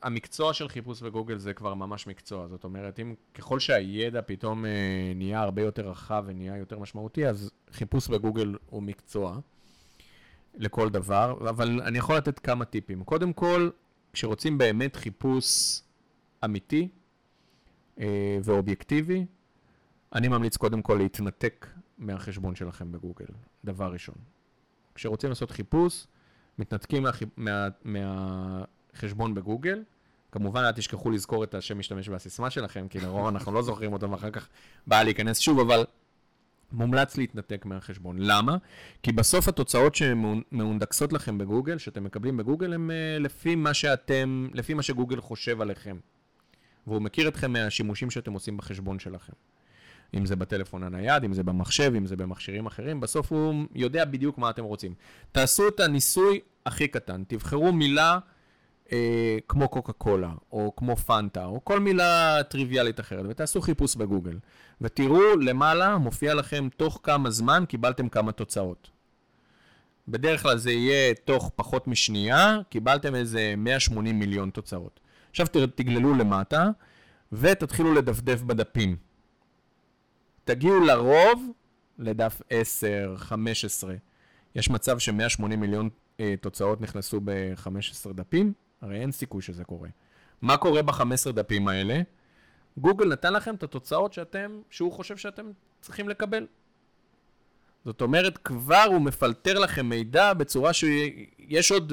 המקצוע 0.04 0.52
של 0.52 0.68
חיפוש 0.68 1.02
בגוגל 1.02 1.38
זה 1.38 1.54
כבר 1.54 1.74
ממש 1.74 2.06
מקצוע. 2.06 2.48
זאת 2.48 2.64
אומרת, 2.64 3.00
אם 3.00 3.14
ככל 3.34 3.58
שהידע 3.58 4.22
פתאום 4.22 4.64
אה, 4.64 5.12
נהיה 5.14 5.40
הרבה 5.40 5.62
יותר 5.62 5.88
רחב 5.88 6.24
ונהיה 6.26 6.56
יותר 6.56 6.78
משמעותי, 6.78 7.26
אז 7.26 7.50
חיפוש 7.70 8.08
בגוגל 8.08 8.56
הוא 8.70 8.82
מקצוע 8.82 9.38
לכל 10.54 10.88
דבר, 10.90 11.36
אבל 11.50 11.80
אני 11.80 11.98
יכול 11.98 12.16
לתת 12.16 12.38
כמה 12.38 12.64
טיפים. 12.64 13.04
קודם 13.04 13.32
כל, 13.32 13.70
כשרוצים 14.12 14.58
באמת 14.58 14.96
חיפוש 14.96 15.80
אמיתי 16.44 16.88
אה, 18.00 18.38
ואובייקטיבי, 18.44 19.26
אני 20.14 20.28
ממליץ 20.28 20.56
קודם 20.56 20.82
כל 20.82 20.94
להתנתק 20.94 21.66
מהחשבון 21.98 22.54
שלכם 22.54 22.92
בגוגל, 22.92 23.26
דבר 23.64 23.92
ראשון. 23.92 24.14
כשרוצים 24.94 25.28
לעשות 25.28 25.50
חיפוש, 25.50 26.06
מתנתקים 26.58 27.02
מהחי... 27.02 27.24
מה... 27.36 27.68
מהחשבון 27.84 29.34
בגוגל. 29.34 29.82
כמובן, 30.34 30.64
אל 30.64 30.72
תשכחו 30.72 31.10
לזכור 31.10 31.44
את 31.44 31.54
השם 31.54 31.78
משתמש 31.78 32.08
והסיסמה 32.08 32.50
שלכם, 32.50 32.88
כי 32.88 33.00
לרוב 33.00 33.26
אנחנו 33.26 33.52
לא 33.52 33.62
זוכרים 33.62 33.92
אותם, 33.92 34.12
ואחר 34.12 34.30
כך 34.30 34.48
בא 34.86 35.02
להיכנס 35.02 35.38
שוב, 35.38 35.60
אבל 35.60 35.84
מומלץ 36.72 37.16
להתנתק 37.16 37.64
מהחשבון. 37.64 38.16
למה? 38.18 38.56
כי 39.02 39.12
בסוף 39.12 39.48
התוצאות 39.48 39.94
שמאונדקסות 39.94 41.12
לכם 41.12 41.38
בגוגל, 41.38 41.78
שאתם 41.78 42.04
מקבלים 42.04 42.36
בגוגל, 42.36 42.72
הן 42.72 42.90
אה, 42.90 43.18
לפי 43.20 43.54
מה 43.54 43.74
שאתם, 43.74 44.48
לפי 44.54 44.74
מה 44.74 44.82
שגוגל 44.82 45.20
חושב 45.20 45.60
עליכם. 45.60 45.96
והוא 46.86 47.02
מכיר 47.02 47.28
אתכם 47.28 47.52
מהשימושים 47.52 48.10
שאתם 48.10 48.32
עושים 48.32 48.56
בחשבון 48.56 48.98
שלכם. 48.98 49.32
אם 50.14 50.26
זה 50.26 50.36
בטלפון 50.36 50.82
הנייד, 50.82 51.24
אם 51.24 51.32
זה 51.32 51.42
במחשב, 51.42 51.92
אם 51.96 52.06
זה 52.06 52.16
במכשירים 52.16 52.66
אחרים, 52.66 53.00
בסוף 53.00 53.32
הוא 53.32 53.64
יודע 53.74 54.04
בדיוק 54.04 54.38
מה 54.38 54.50
אתם 54.50 54.64
רוצים. 54.64 54.94
תעשו 55.32 55.68
את 55.68 55.80
הניסוי 55.80 56.40
הכי 56.66 56.88
קטן, 56.88 57.22
תבחרו 57.28 57.72
מילה 57.72 58.18
אה, 58.92 59.38
כמו 59.48 59.68
קוקה 59.68 59.92
קולה, 59.92 60.32
או 60.52 60.72
כמו 60.76 60.96
פנטה, 60.96 61.44
או 61.44 61.64
כל 61.64 61.80
מילה 61.80 62.40
טריוויאלית 62.48 63.00
אחרת, 63.00 63.26
ותעשו 63.28 63.60
חיפוש 63.60 63.96
בגוגל. 63.96 64.38
ותראו 64.80 65.36
למעלה, 65.40 65.98
מופיע 65.98 66.34
לכם 66.34 66.68
תוך 66.76 67.00
כמה 67.02 67.30
זמן 67.30 67.64
קיבלתם 67.68 68.08
כמה 68.08 68.32
תוצאות. 68.32 68.90
בדרך 70.08 70.42
כלל 70.42 70.58
זה 70.58 70.72
יהיה 70.72 71.14
תוך 71.14 71.50
פחות 71.56 71.88
משנייה, 71.88 72.58
קיבלתם 72.68 73.14
איזה 73.14 73.54
180 73.56 74.18
מיליון 74.18 74.50
תוצאות. 74.50 75.00
עכשיו 75.30 75.46
תגללו 75.74 76.14
למטה, 76.14 76.70
ותתחילו 77.32 77.94
לדפדף 77.94 78.42
בדפים. 78.42 78.96
תגיעו 80.44 80.80
לרוב 80.80 81.50
לדף 81.98 82.42
10, 82.50 83.14
15. 83.16 83.94
יש 84.54 84.70
מצב 84.70 84.98
ש-180 84.98 85.46
מיליון 85.46 85.88
אה, 86.20 86.34
תוצאות 86.40 86.80
נכנסו 86.80 87.20
ב-15 87.24 88.12
דפים? 88.12 88.52
הרי 88.84 89.00
אין 89.00 89.12
סיכוי 89.12 89.42
שזה 89.42 89.64
קורה. 89.64 89.88
מה 90.42 90.56
קורה 90.56 90.82
ב-15 90.82 91.32
דפים 91.32 91.68
האלה? 91.68 92.00
גוגל 92.78 93.08
נתן 93.08 93.32
לכם 93.32 93.54
את 93.54 93.62
התוצאות 93.62 94.12
שאתם, 94.12 94.60
שהוא 94.70 94.92
חושב 94.92 95.16
שאתם 95.16 95.50
צריכים 95.80 96.08
לקבל. 96.08 96.46
זאת 97.84 98.00
אומרת, 98.00 98.38
כבר 98.38 98.84
הוא 98.86 99.00
מפלטר 99.00 99.58
לכם 99.58 99.88
מידע 99.88 100.32
בצורה 100.32 100.72
שיש 100.72 101.70
עוד 101.70 101.92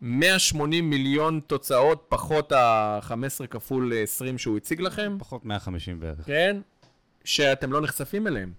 180 0.00 0.90
מיליון 0.90 1.40
תוצאות 1.46 2.06
פחות 2.08 2.52
ה-15 2.52 3.46
כפול 3.46 3.92
20 4.02 4.38
שהוא 4.38 4.56
הציג 4.56 4.80
לכם. 4.80 5.16
פחות 5.18 5.44
150 5.44 6.00
בערך. 6.00 6.26
כן, 6.26 6.60
שאתם 7.24 7.72
לא 7.72 7.80
נחשפים 7.80 8.26
אליהם. 8.26 8.52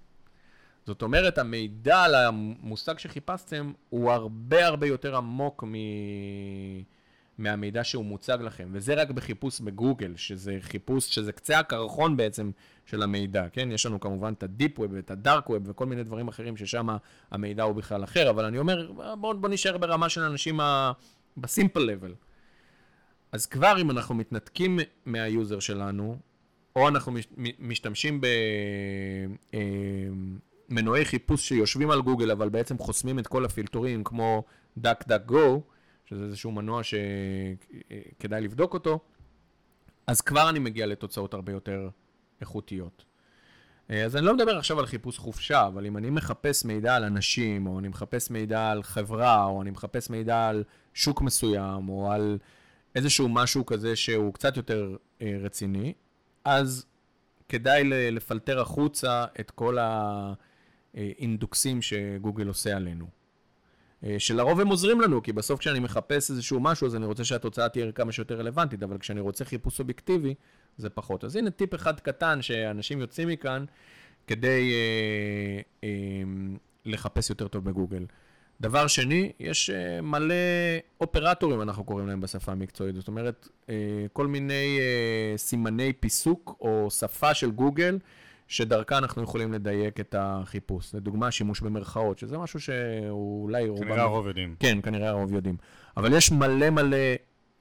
זאת 0.85 1.01
אומרת, 1.01 1.37
המידע 1.37 2.03
על 2.03 2.15
המושג 2.15 2.97
שחיפשתם 2.97 3.71
הוא 3.89 4.11
הרבה 4.11 4.65
הרבה 4.65 4.87
יותר 4.87 5.15
עמוק 5.15 5.63
מ... 5.63 5.73
מהמידע 7.39 7.83
שהוא 7.83 8.05
מוצג 8.05 8.37
לכם, 8.41 8.69
וזה 8.71 8.93
רק 8.93 9.11
בחיפוש 9.11 9.61
בגוגל, 9.61 10.13
שזה 10.15 10.57
חיפוש, 10.61 11.15
שזה 11.15 11.31
קצה 11.31 11.59
הקרחון 11.59 12.17
בעצם 12.17 12.51
של 12.85 13.03
המידע, 13.03 13.45
כן? 13.51 13.71
יש 13.71 13.85
לנו 13.85 13.99
כמובן 13.99 14.33
את 14.33 14.43
ה 14.43 14.50
deep 14.50 14.79
web 14.79 14.93
ואת 14.93 15.11
ה 15.11 15.19
dark 15.19 15.49
web 15.49 15.63
וכל 15.65 15.85
מיני 15.85 16.03
דברים 16.03 16.27
אחרים 16.27 16.57
ששם 16.57 16.87
המידע 17.31 17.63
הוא 17.63 17.75
בכלל 17.75 18.03
אחר, 18.03 18.29
אבל 18.29 18.45
אני 18.45 18.59
אומר, 18.59 18.91
בואו 19.19 19.39
בוא 19.39 19.49
נשאר 19.49 19.77
ברמה 19.77 20.09
של 20.09 20.21
אנשים 20.21 20.59
ב 21.37 21.43
simple 21.43 21.79
level. 21.79 22.13
אז 23.31 23.45
כבר 23.45 23.81
אם 23.81 23.91
אנחנו 23.91 24.15
מתנתקים 24.15 24.79
מה 25.05 25.23
user 25.23 25.59
שלנו, 25.59 26.17
או 26.75 26.87
אנחנו 26.87 27.13
משתמשים 27.59 28.21
במנועי 30.69 31.01
אה, 31.01 31.05
חיפוש 31.05 31.47
שיושבים 31.47 31.91
על 31.91 32.01
גוגל, 32.01 32.31
אבל 32.31 32.49
בעצם 32.49 32.77
חוסמים 32.77 33.19
את 33.19 33.27
כל 33.27 33.45
הפילטורים, 33.45 34.03
כמו 34.03 34.43
DuckDuckGo, 34.83 35.59
שזה 36.09 36.23
איזשהו 36.23 36.51
מנוע 36.51 36.81
שכדאי 36.83 38.41
לבדוק 38.41 38.73
אותו, 38.73 38.99
אז 40.07 40.21
כבר 40.21 40.49
אני 40.49 40.59
מגיע 40.59 40.85
לתוצאות 40.85 41.33
הרבה 41.33 41.51
יותר 41.51 41.89
איכותיות. 42.41 43.05
אה, 43.91 44.05
אז 44.05 44.15
אני 44.15 44.25
לא 44.25 44.33
מדבר 44.33 44.57
עכשיו 44.57 44.79
על 44.79 44.85
חיפוש 44.85 45.17
חופשה, 45.17 45.67
אבל 45.67 45.85
אם 45.85 45.97
אני 45.97 46.09
מחפש 46.09 46.65
מידע 46.65 46.95
על 46.95 47.03
אנשים, 47.03 47.67
או 47.67 47.79
אני 47.79 47.87
מחפש 47.87 48.29
מידע 48.29 48.71
על 48.71 48.83
חברה, 48.83 49.45
או 49.45 49.61
אני 49.61 49.71
מחפש 49.71 50.09
מידע 50.09 50.47
על 50.47 50.63
שוק 50.93 51.21
מסוים, 51.21 51.89
או 51.89 52.11
על 52.11 52.37
איזשהו 52.95 53.29
משהו 53.29 53.65
כזה 53.65 53.95
שהוא 53.95 54.33
קצת 54.33 54.57
יותר 54.57 54.95
אה, 55.21 55.37
רציני, 55.39 55.93
אז 56.45 56.85
כדאי 57.49 57.83
לפלטר 58.11 58.59
החוצה 58.59 59.25
את 59.39 59.51
כל 59.51 59.77
האינדוקסים 60.93 61.81
שגוגל 61.81 62.47
עושה 62.47 62.75
עלינו. 62.75 63.18
אה, 64.03 64.15
שלרוב 64.19 64.59
הם 64.59 64.67
עוזרים 64.67 65.01
לנו, 65.01 65.23
כי 65.23 65.33
בסוף 65.33 65.59
כשאני 65.59 65.79
מחפש 65.79 66.29
איזשהו 66.29 66.59
משהו, 66.59 66.87
אז 66.87 66.95
אני 66.95 67.05
רוצה 67.05 67.23
שהתוצאה 67.23 67.69
תהיה 67.69 67.91
כמה 67.91 68.11
שיותר 68.11 68.39
רלוונטית, 68.39 68.83
אבל 68.83 68.97
כשאני 68.97 69.19
רוצה 69.19 69.45
חיפוש 69.45 69.79
אובייקטיבי, 69.79 70.33
זה 70.77 70.89
פחות. 70.89 71.23
אז 71.23 71.35
הנה 71.35 71.51
טיפ 71.51 71.75
אחד 71.75 71.99
קטן 71.99 72.41
שאנשים 72.41 72.99
יוצאים 72.99 73.27
מכאן 73.27 73.65
כדי 74.27 74.71
אה, 74.73 75.61
אה, 75.83 75.89
לחפש 76.85 77.29
יותר 77.29 77.47
טוב 77.47 77.65
בגוגל. 77.65 78.05
דבר 78.61 78.87
שני, 78.87 79.31
יש 79.39 79.69
אה, 79.69 80.01
מלא 80.01 80.35
אופרטורים, 81.01 81.61
אנחנו 81.61 81.83
קוראים 81.83 82.07
להם 82.07 82.21
בשפה 82.21 82.51
המקצועית. 82.51 82.95
זאת 82.95 83.07
אומרת, 83.07 83.47
אה, 83.69 83.75
כל 84.13 84.27
מיני 84.27 84.79
אה, 84.79 85.37
סימני 85.37 85.93
פיסוק 85.93 86.57
או 86.61 86.87
שפה 86.91 87.33
של 87.33 87.51
גוגל, 87.51 87.97
שדרכה 88.49 88.97
אנחנו 88.97 89.23
יכולים 89.23 89.53
לדייק 89.53 89.99
את 89.99 90.15
החיפוש. 90.17 90.95
לדוגמה, 90.95 91.31
שימוש 91.31 91.61
במרכאות, 91.61 92.19
שזה 92.19 92.37
משהו 92.37 92.59
שאולי... 92.59 93.67
כנראה 93.79 94.01
הרוב 94.01 94.27
יודעים. 94.27 94.55
כן, 94.59 94.79
כנראה 94.83 95.09
הרוב 95.09 95.33
יודעים. 95.33 95.57
אבל 95.97 96.13
יש 96.13 96.31
מלא 96.31 96.69
מלא 96.69 96.97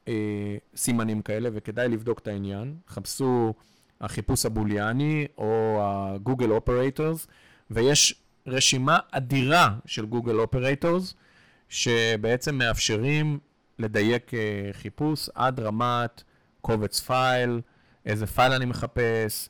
אה, 0.09 0.57
סימנים 0.77 1.23
כאלה, 1.23 1.49
וכדאי 1.53 1.89
לבדוק 1.89 2.19
את 2.19 2.29
העניין. 2.29 2.77
חפשו 2.89 3.55
החיפוש 4.01 4.47
הבוליאני 4.47 5.27
או 5.39 5.79
ה-Google 5.81 6.69
Operators, 6.69 7.27
ויש 7.71 8.15
רשימה 8.47 8.99
אדירה 9.13 9.75
של 9.87 10.07
גוגל 10.07 10.41
אופרטורס, 10.41 11.15
שבעצם 11.69 12.55
מאפשרים 12.55 13.39
לדייק 13.79 14.35
אה, 14.35 14.71
חיפוש 14.73 15.29
עד 15.35 15.61
רמת 15.61 16.23
קובץ 16.61 17.01
פייל, 17.01 17.61
איזה 18.07 18.27
פייל 18.27 18.53
אני 18.53 18.65
מחפש, 18.65 19.49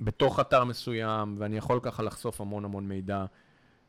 בתוך 0.00 0.40
אתר 0.40 0.64
מסוים, 0.64 1.36
ואני 1.38 1.56
יכול 1.56 1.80
ככה 1.82 2.02
לחשוף 2.02 2.40
המון 2.40 2.64
המון 2.64 2.88
מידע 2.88 3.24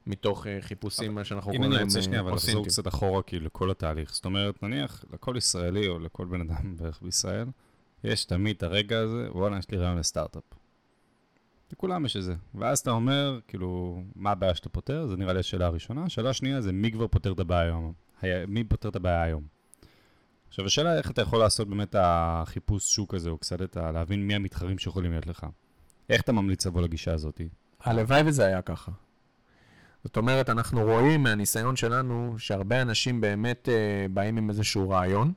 מתוך 0.08 0.48
אה, 0.48 0.58
חיפושים, 0.62 1.16
מה 1.16 1.24
שאנחנו 1.24 1.52
קוראים 1.52 1.62
להם 1.62 1.72
אם 1.72 1.78
אני 1.78 1.84
רוצה 1.86 2.02
שנייה, 2.02 2.22
אבל 2.22 2.32
לחזור 2.32 2.66
קצת 2.66 2.88
אחורה 2.88 3.24
כאילו 3.24 3.46
לכל 3.46 3.72
התהליך. 3.72 4.14
זאת 4.14 4.26
אומרת, 4.26 4.64
נניח 4.64 5.06
לכל 5.14 5.36
ישראלי 5.38 5.88
או 5.88 6.00
לכל 6.00 6.26
בן 6.26 6.42
אדם 6.42 6.76
בערך 6.78 7.00
בישראל, 7.02 7.48
יש 8.04 8.26
תמיד 8.26 8.56
את 8.56 8.64
הרגע 8.64 9.00
הזה, 9.00 9.28
וואלה, 9.32 9.58
יש 9.58 9.72
לי 9.72 9.78
רעיון 9.78 9.98
לסטארט-אפ. 9.98 10.44
לכולם 11.72 12.06
יש 12.06 12.18
את 12.18 12.24
זה. 12.24 12.36
ואז 12.56 12.80
אתה 12.80 12.92
אומר, 12.92 13.40
כאילו, 13.48 14.02
מה 14.16 14.32
הבעיה 14.32 14.56
שאתה 14.56 14.70
פותר? 14.70 15.08
זה 15.08 15.18
נראה 15.18 15.34
לי 15.34 15.40
השאלה 15.40 15.66
הראשונה. 15.66 16.04
השאלה 16.04 16.30
השנייה 16.30 16.62
זה 16.62 16.72
מי 16.72 16.92
כבר 16.92 17.08
פותר 17.08 17.32
את 17.32 17.40
הבעיה 17.40 17.62
היום. 17.62 17.94
מי 18.48 18.64
פותר 18.64 18.90
את 18.90 18.96
הבעיה 18.96 19.24
היום. 19.24 19.57
עכשיו, 20.48 20.66
השאלה 20.66 20.98
איך 20.98 21.12
אתה 21.12 21.22
יכול 21.22 21.40
לעשות 21.40 21.70
באמת 21.70 21.96
החיפוש 22.00 22.96
שוק 22.96 23.14
הזה, 23.14 23.30
או 23.30 23.38
קצת 23.38 23.62
את. 23.62 23.78
להבין 23.78 24.28
מי 24.28 24.36
המתחרים 24.36 24.78
שיכולים 24.78 25.12
להיות 25.12 25.28
לך. 25.28 25.46
איך 26.10 26.22
אתה 26.22 26.32
ממליץ 26.32 26.66
לבוא 26.66 26.82
לגישה 26.82 27.14
הזאת? 27.14 27.42
הלוואי 27.80 28.22
וזה 28.26 28.46
היה 28.46 28.62
ככה. 28.62 28.92
זאת 30.04 30.18
אומרת, 30.18 30.50
אנחנו 30.50 30.84
רואים 30.84 31.24
מהניסיון 31.24 31.76
שלנו 31.76 32.36
שהרבה 32.38 32.82
אנשים 32.82 33.22
באמת 33.22 33.70
אה, 33.70 34.06
באים 34.14 34.38
עם 34.38 34.50
איזשהו 34.50 34.90
רעיון, 34.90 35.34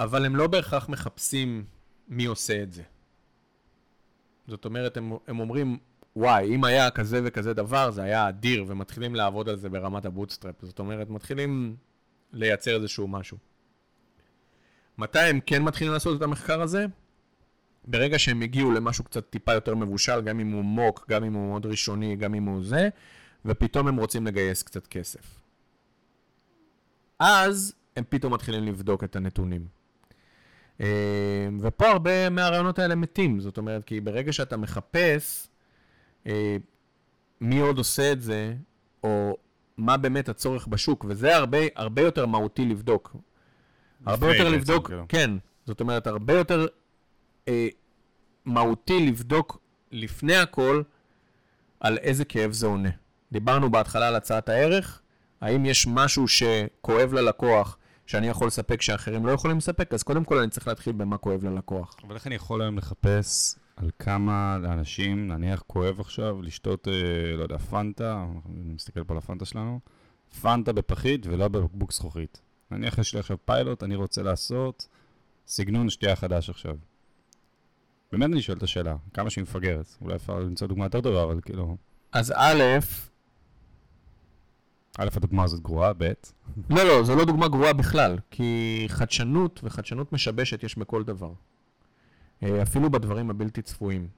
אבל 0.00 0.24
הם 0.24 0.36
לא 0.36 0.46
בהכרח 0.46 0.88
מחפשים 0.88 1.64
מי 2.08 2.24
עושה 2.24 2.62
את 2.62 2.72
זה. 2.72 2.82
זאת 4.48 4.64
אומרת, 4.64 4.96
הם, 4.96 5.12
הם 5.26 5.40
אומרים, 5.40 5.78
וואי, 6.16 6.54
אם 6.54 6.64
היה 6.64 6.90
כזה 6.90 7.20
וכזה 7.24 7.54
דבר, 7.54 7.90
זה 7.90 8.02
היה 8.02 8.28
אדיר, 8.28 8.64
ומתחילים 8.66 9.14
לעבוד 9.14 9.48
על 9.48 9.56
זה 9.56 9.68
ברמת 9.68 10.04
ה 10.04 10.09
bootstrap. 10.09 10.54
זאת 10.62 10.78
אומרת, 10.78 11.10
מתחילים 11.10 11.76
לייצר 12.32 12.76
איזשהו 12.76 13.08
משהו. 13.08 13.38
מתי 14.98 15.18
הם 15.18 15.40
כן 15.40 15.62
מתחילים 15.62 15.92
לעשות 15.92 16.16
את 16.16 16.22
המחקר 16.22 16.62
הזה? 16.62 16.86
ברגע 17.86 18.18
שהם 18.18 18.42
הגיעו 18.42 18.72
למשהו 18.72 19.04
קצת 19.04 19.30
טיפה 19.30 19.52
יותר 19.52 19.74
מבושל, 19.74 20.20
גם 20.20 20.40
אם 20.40 20.52
הוא 20.52 20.64
mock, 20.64 21.06
גם 21.08 21.24
אם 21.24 21.32
הוא 21.32 21.48
מאוד 21.48 21.66
ראשוני, 21.66 22.16
גם 22.16 22.34
אם 22.34 22.44
הוא 22.44 22.64
זה, 22.64 22.88
ופתאום 23.44 23.88
הם 23.88 23.96
רוצים 23.96 24.26
לגייס 24.26 24.62
קצת 24.62 24.86
כסף. 24.86 25.40
אז 27.18 27.74
הם 27.96 28.04
פתאום 28.08 28.34
מתחילים 28.34 28.64
לבדוק 28.64 29.04
את 29.04 29.16
הנתונים. 29.16 29.66
אה, 30.80 31.48
ופה 31.60 31.88
הרבה 31.88 32.30
מהרעיונות 32.30 32.78
האלה 32.78 32.94
מתים, 32.94 33.40
זאת 33.40 33.58
אומרת, 33.58 33.84
כי 33.84 34.00
ברגע 34.00 34.32
שאתה 34.32 34.56
מחפש 34.56 35.48
אה, 36.26 36.56
מי 37.40 37.58
עוד 37.58 37.78
עושה 37.78 38.12
את 38.12 38.22
זה, 38.22 38.54
או 39.04 39.36
מה 39.78 39.96
באמת 39.96 40.28
הצורך 40.28 40.66
בשוק, 40.66 41.04
וזה 41.08 41.36
הרבה, 41.36 41.58
הרבה 41.76 42.02
יותר 42.02 42.26
מהותי 42.26 42.64
לבדוק. 42.64 43.16
הרבה 44.06 44.34
יותר 44.36 44.48
לבדוק, 44.48 44.86
כאילו. 44.86 45.04
כן, 45.08 45.30
זאת 45.66 45.80
אומרת, 45.80 46.06
הרבה 46.06 46.34
יותר 46.34 46.66
אה, 47.48 47.68
מהותי 48.44 49.06
לבדוק 49.06 49.58
לפני 49.92 50.36
הכל 50.36 50.82
על 51.80 51.98
איזה 51.98 52.24
כאב 52.24 52.52
זה 52.52 52.66
עונה. 52.66 52.90
דיברנו 53.32 53.70
בהתחלה 53.70 54.08
על 54.08 54.14
הצעת 54.14 54.48
הערך, 54.48 55.00
האם 55.40 55.66
יש 55.66 55.86
משהו 55.86 56.28
שכואב 56.28 57.12
ללקוח 57.12 57.78
שאני 58.06 58.28
יכול 58.28 58.46
לספק 58.46 58.82
שאחרים 58.82 59.26
לא 59.26 59.32
יכולים 59.32 59.56
לספק, 59.58 59.94
אז 59.94 60.02
קודם 60.02 60.24
כל 60.24 60.38
אני 60.38 60.50
צריך 60.50 60.68
להתחיל 60.68 60.92
במה 60.92 61.18
כואב 61.18 61.44
ללקוח. 61.44 61.96
אבל 62.06 62.14
איך 62.14 62.26
אני 62.26 62.34
יכול 62.34 62.62
היום 62.62 62.78
לחפש 62.78 63.54
על 63.78 63.90
כמה 63.98 64.58
לאנשים, 64.62 65.28
נניח 65.28 65.62
כואב 65.66 66.00
עכשיו, 66.00 66.42
לשתות, 66.42 66.88
אה, 66.88 67.36
לא 67.36 67.42
יודע, 67.42 67.58
פנטה, 67.58 68.26
אני 68.46 68.74
מסתכל 68.74 69.04
פה 69.04 69.14
על 69.14 69.18
הפנטה 69.18 69.44
שלנו, 69.44 69.80
פנטה 70.40 70.72
בפחית 70.72 71.26
ולא 71.26 71.48
בבקבוק 71.48 71.92
זכוכית. 71.92 72.40
נניח 72.70 72.98
יש 72.98 73.14
לי 73.14 73.20
עכשיו 73.20 73.36
פיילוט, 73.44 73.82
אני 73.82 73.96
רוצה 73.96 74.22
לעשות 74.22 74.88
סגנון 75.46 75.90
שתייה 75.90 76.16
חדש 76.16 76.50
עכשיו. 76.50 76.76
באמת 78.12 78.30
אני 78.32 78.42
שואל 78.42 78.56
את 78.58 78.62
השאלה, 78.62 78.96
כמה 79.14 79.30
שהיא 79.30 79.42
מפגרת. 79.42 79.96
אולי 80.00 80.14
אפשר 80.16 80.38
למצוא 80.38 80.66
דוגמה 80.66 80.84
יותר 80.84 81.00
טובה, 81.00 81.22
אבל 81.22 81.40
כאילו... 81.40 81.76
אז 82.12 82.32
א', 82.36 82.62
א', 84.98 85.08
הדוגמה 85.16 85.44
הזאת 85.44 85.60
גרועה, 85.60 85.92
ב'. 85.92 86.12
לא, 86.70 86.84
לא, 86.84 87.04
זו 87.04 87.16
לא 87.16 87.24
דוגמה 87.24 87.48
גרועה 87.48 87.72
בכלל, 87.72 88.18
כי 88.30 88.84
חדשנות 88.88 89.60
וחדשנות 89.62 90.12
משבשת 90.12 90.62
יש 90.62 90.78
בכל 90.78 91.04
דבר. 91.04 91.32
אה, 92.42 92.62
אפילו 92.62 92.90
בדברים 92.90 93.30
הבלתי 93.30 93.62
צפויים. 93.62 94.08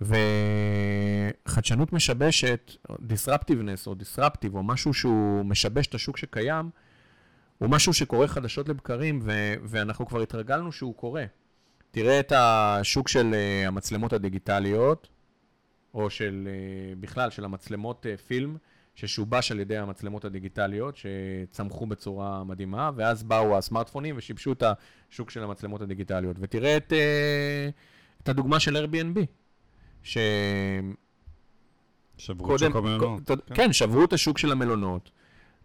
וחדשנות 0.00 1.92
משבשת, 1.92 2.70
disruptiveness 2.88 3.86
או 3.86 3.94
disruptive 3.94 4.54
או 4.54 4.62
משהו 4.62 4.94
שהוא 4.94 5.44
משבש 5.44 5.86
את 5.86 5.94
השוק 5.94 6.16
שקיים, 6.16 6.70
הוא 7.58 7.68
משהו 7.68 7.94
שקורה 7.94 8.28
חדשות 8.28 8.68
לבקרים 8.68 9.20
ו- 9.22 9.54
ואנחנו 9.62 10.06
כבר 10.06 10.20
התרגלנו 10.20 10.72
שהוא 10.72 10.94
קורה. 10.94 11.24
תראה 11.90 12.20
את 12.20 12.32
השוק 12.36 13.08
של 13.08 13.34
uh, 13.34 13.68
המצלמות 13.68 14.12
הדיגיטליות, 14.12 15.08
או 15.94 16.10
של, 16.10 16.48
uh, 16.48 17.00
בכלל, 17.00 17.30
של 17.30 17.44
המצלמות 17.44 18.06
uh, 18.06 18.20
פילם, 18.20 18.56
ששובש 18.94 19.52
על 19.52 19.60
ידי 19.60 19.76
המצלמות 19.76 20.24
הדיגיטליות, 20.24 20.96
שצמחו 20.96 21.86
בצורה 21.86 22.44
מדהימה, 22.44 22.90
ואז 22.96 23.22
באו 23.22 23.58
הסמארטפונים 23.58 24.14
ושיבשו 24.18 24.52
את 24.52 24.62
השוק 25.10 25.30
של 25.30 25.42
המצלמות 25.42 25.80
הדיגיטליות. 25.80 26.36
ותראה 26.40 26.76
את, 26.76 26.92
אה, 26.92 27.68
את 28.22 28.28
הדוגמה 28.28 28.60
של 28.60 28.76
Airbnb, 28.76 29.20
ש... 30.02 30.18
שברו 32.18 32.48
קודם, 32.48 32.66
את 32.66 32.72
שוק 32.72 32.76
המלונות. 32.76 33.26
כן. 33.26 33.54
כן, 33.54 33.72
שברו 33.72 34.04
את 34.04 34.12
השוק 34.12 34.38
של 34.38 34.52
המלונות. 34.52 35.10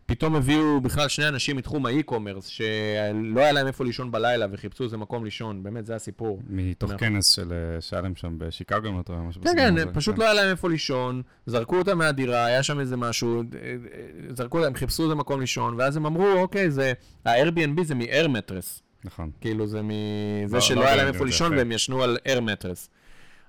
פתאום 0.06 0.36
הביאו 0.36 0.82
בכלל 0.82 1.08
שני 1.08 1.28
אנשים 1.28 1.58
מתחום 1.58 1.86
האי-קומרס, 1.86 2.46
שלא 2.46 3.40
היה 3.40 3.52
להם 3.52 3.68
איפה 3.68 3.86
לישון 3.86 4.12
בלילה 4.12 4.46
וחיפשו 4.52 4.84
איזה 4.84 4.98
מקום 4.98 5.26
לישון, 5.26 5.64
באמת, 5.64 5.86
זה 5.86 5.96
הסיפור. 5.96 6.42
מתוך 6.50 6.92
נכון. 6.92 7.08
כנס 7.08 7.30
של, 7.30 7.54
אה, 7.54 7.82
שהיה 7.82 8.02
להם 8.02 8.16
שם 8.16 8.36
בשיקגו, 8.38 8.88
אם 8.88 9.00
אתה 9.00 9.14
רואה 9.14 9.24
משהו 9.24 9.42
כן, 9.42 9.76
כן. 9.76 9.94
פשוט 9.94 10.18
לא 10.18 10.24
היה 10.24 10.34
להם 10.34 10.50
איפה 10.50 10.70
לישון, 10.70 11.22
זרקו 11.46 11.78
אותם 11.78 11.98
מהדירה, 11.98 12.46
היה 12.46 12.64
שם 12.64 12.80
איזה 12.80 12.98
משהו, 12.98 13.40
אה, 13.40 13.60
אה, 13.62 14.34
זרקו 14.36 14.60
אותם, 14.60 14.76
חיפשו 14.76 15.04
איזה 15.04 15.16
מקום 15.16 15.40
לישון, 15.40 15.76
ואז 15.78 15.98
הם 15.98 16.06
אמרו, 16.06 16.32
אוקיי, 16.34 16.72
זה, 16.72 16.94
ה-Airbnb 17.26 17.84
זה 17.84 17.96
מ-Air 17.96 18.28
Mattress. 18.28 18.82
נכון. 19.04 19.32
כאילו 19.42 19.68
זה 19.68 19.82
מזה 19.82 20.56
לא, 20.56 20.62
שלא 20.62 20.82
לא 20.82 20.88
היה 20.88 20.96
להם 20.96 21.08
איפה 21.08 21.26
לישון. 21.26 21.54
והם 21.58 21.72
ישנו 21.72 22.04
על 22.04 22.18
Air 22.28 22.40
Mattress. 22.40 22.90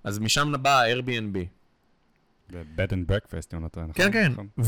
אז 0.05 0.19
משם 0.19 0.53
בא 0.63 0.81
ה-Airbnb. 0.81 1.39
ב-bed 2.53 2.91
and 2.91 3.13
breakfast, 3.13 3.57
אם 3.57 3.63
לא 3.63 3.69
טועה, 3.69 3.87
נכון? 3.87 4.13
כן, 4.13 4.13
כן. 4.13 4.63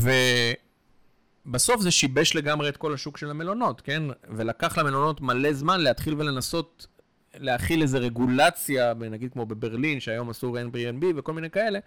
ובסוף 1.49 1.81
זה 1.81 1.91
שיבש 1.91 2.35
לגמרי 2.35 2.69
את 2.69 2.77
כל 2.77 2.93
השוק 2.93 3.17
של 3.17 3.29
המלונות, 3.29 3.81
כן? 3.81 4.03
ולקח 4.29 4.77
למלונות 4.77 5.21
מלא 5.21 5.53
זמן 5.53 5.81
להתחיל 5.81 6.15
ולנסות 6.17 6.87
להכיל 7.35 7.81
איזה 7.81 7.97
רגולציה, 7.97 8.93
נגיד 8.93 9.33
כמו 9.33 9.45
בברלין, 9.45 9.99
שהיום 9.99 10.29
אסור 10.29 10.57
Airbnb 10.57 11.05
וכל 11.15 11.33
מיני 11.33 11.49
כאלה, 11.49 11.79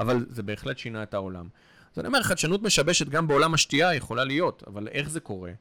אבל 0.00 0.26
זה 0.28 0.42
בהחלט 0.42 0.78
שינה 0.78 1.02
את 1.02 1.14
העולם. 1.14 1.48
אז 1.92 1.98
אני 1.98 2.06
אומר, 2.06 2.22
חדשנות 2.22 2.62
משבשת 2.62 3.08
גם 3.08 3.28
בעולם 3.28 3.54
השתייה 3.54 3.94
יכולה 3.94 4.24
להיות, 4.24 4.62
אבל 4.66 4.88
איך 4.88 5.10
זה 5.10 5.20
קורה? 5.20 5.52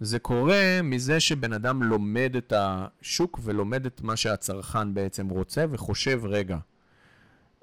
זה 0.00 0.18
קורה 0.18 0.80
מזה 0.82 1.20
שבן 1.20 1.52
אדם 1.52 1.82
לומד 1.82 2.34
את 2.38 2.52
השוק 2.56 3.40
ולומד 3.42 3.86
את 3.86 4.00
מה 4.00 4.16
שהצרכן 4.16 4.94
בעצם 4.94 5.28
רוצה 5.28 5.64
וחושב, 5.70 6.20
רגע, 6.24 6.58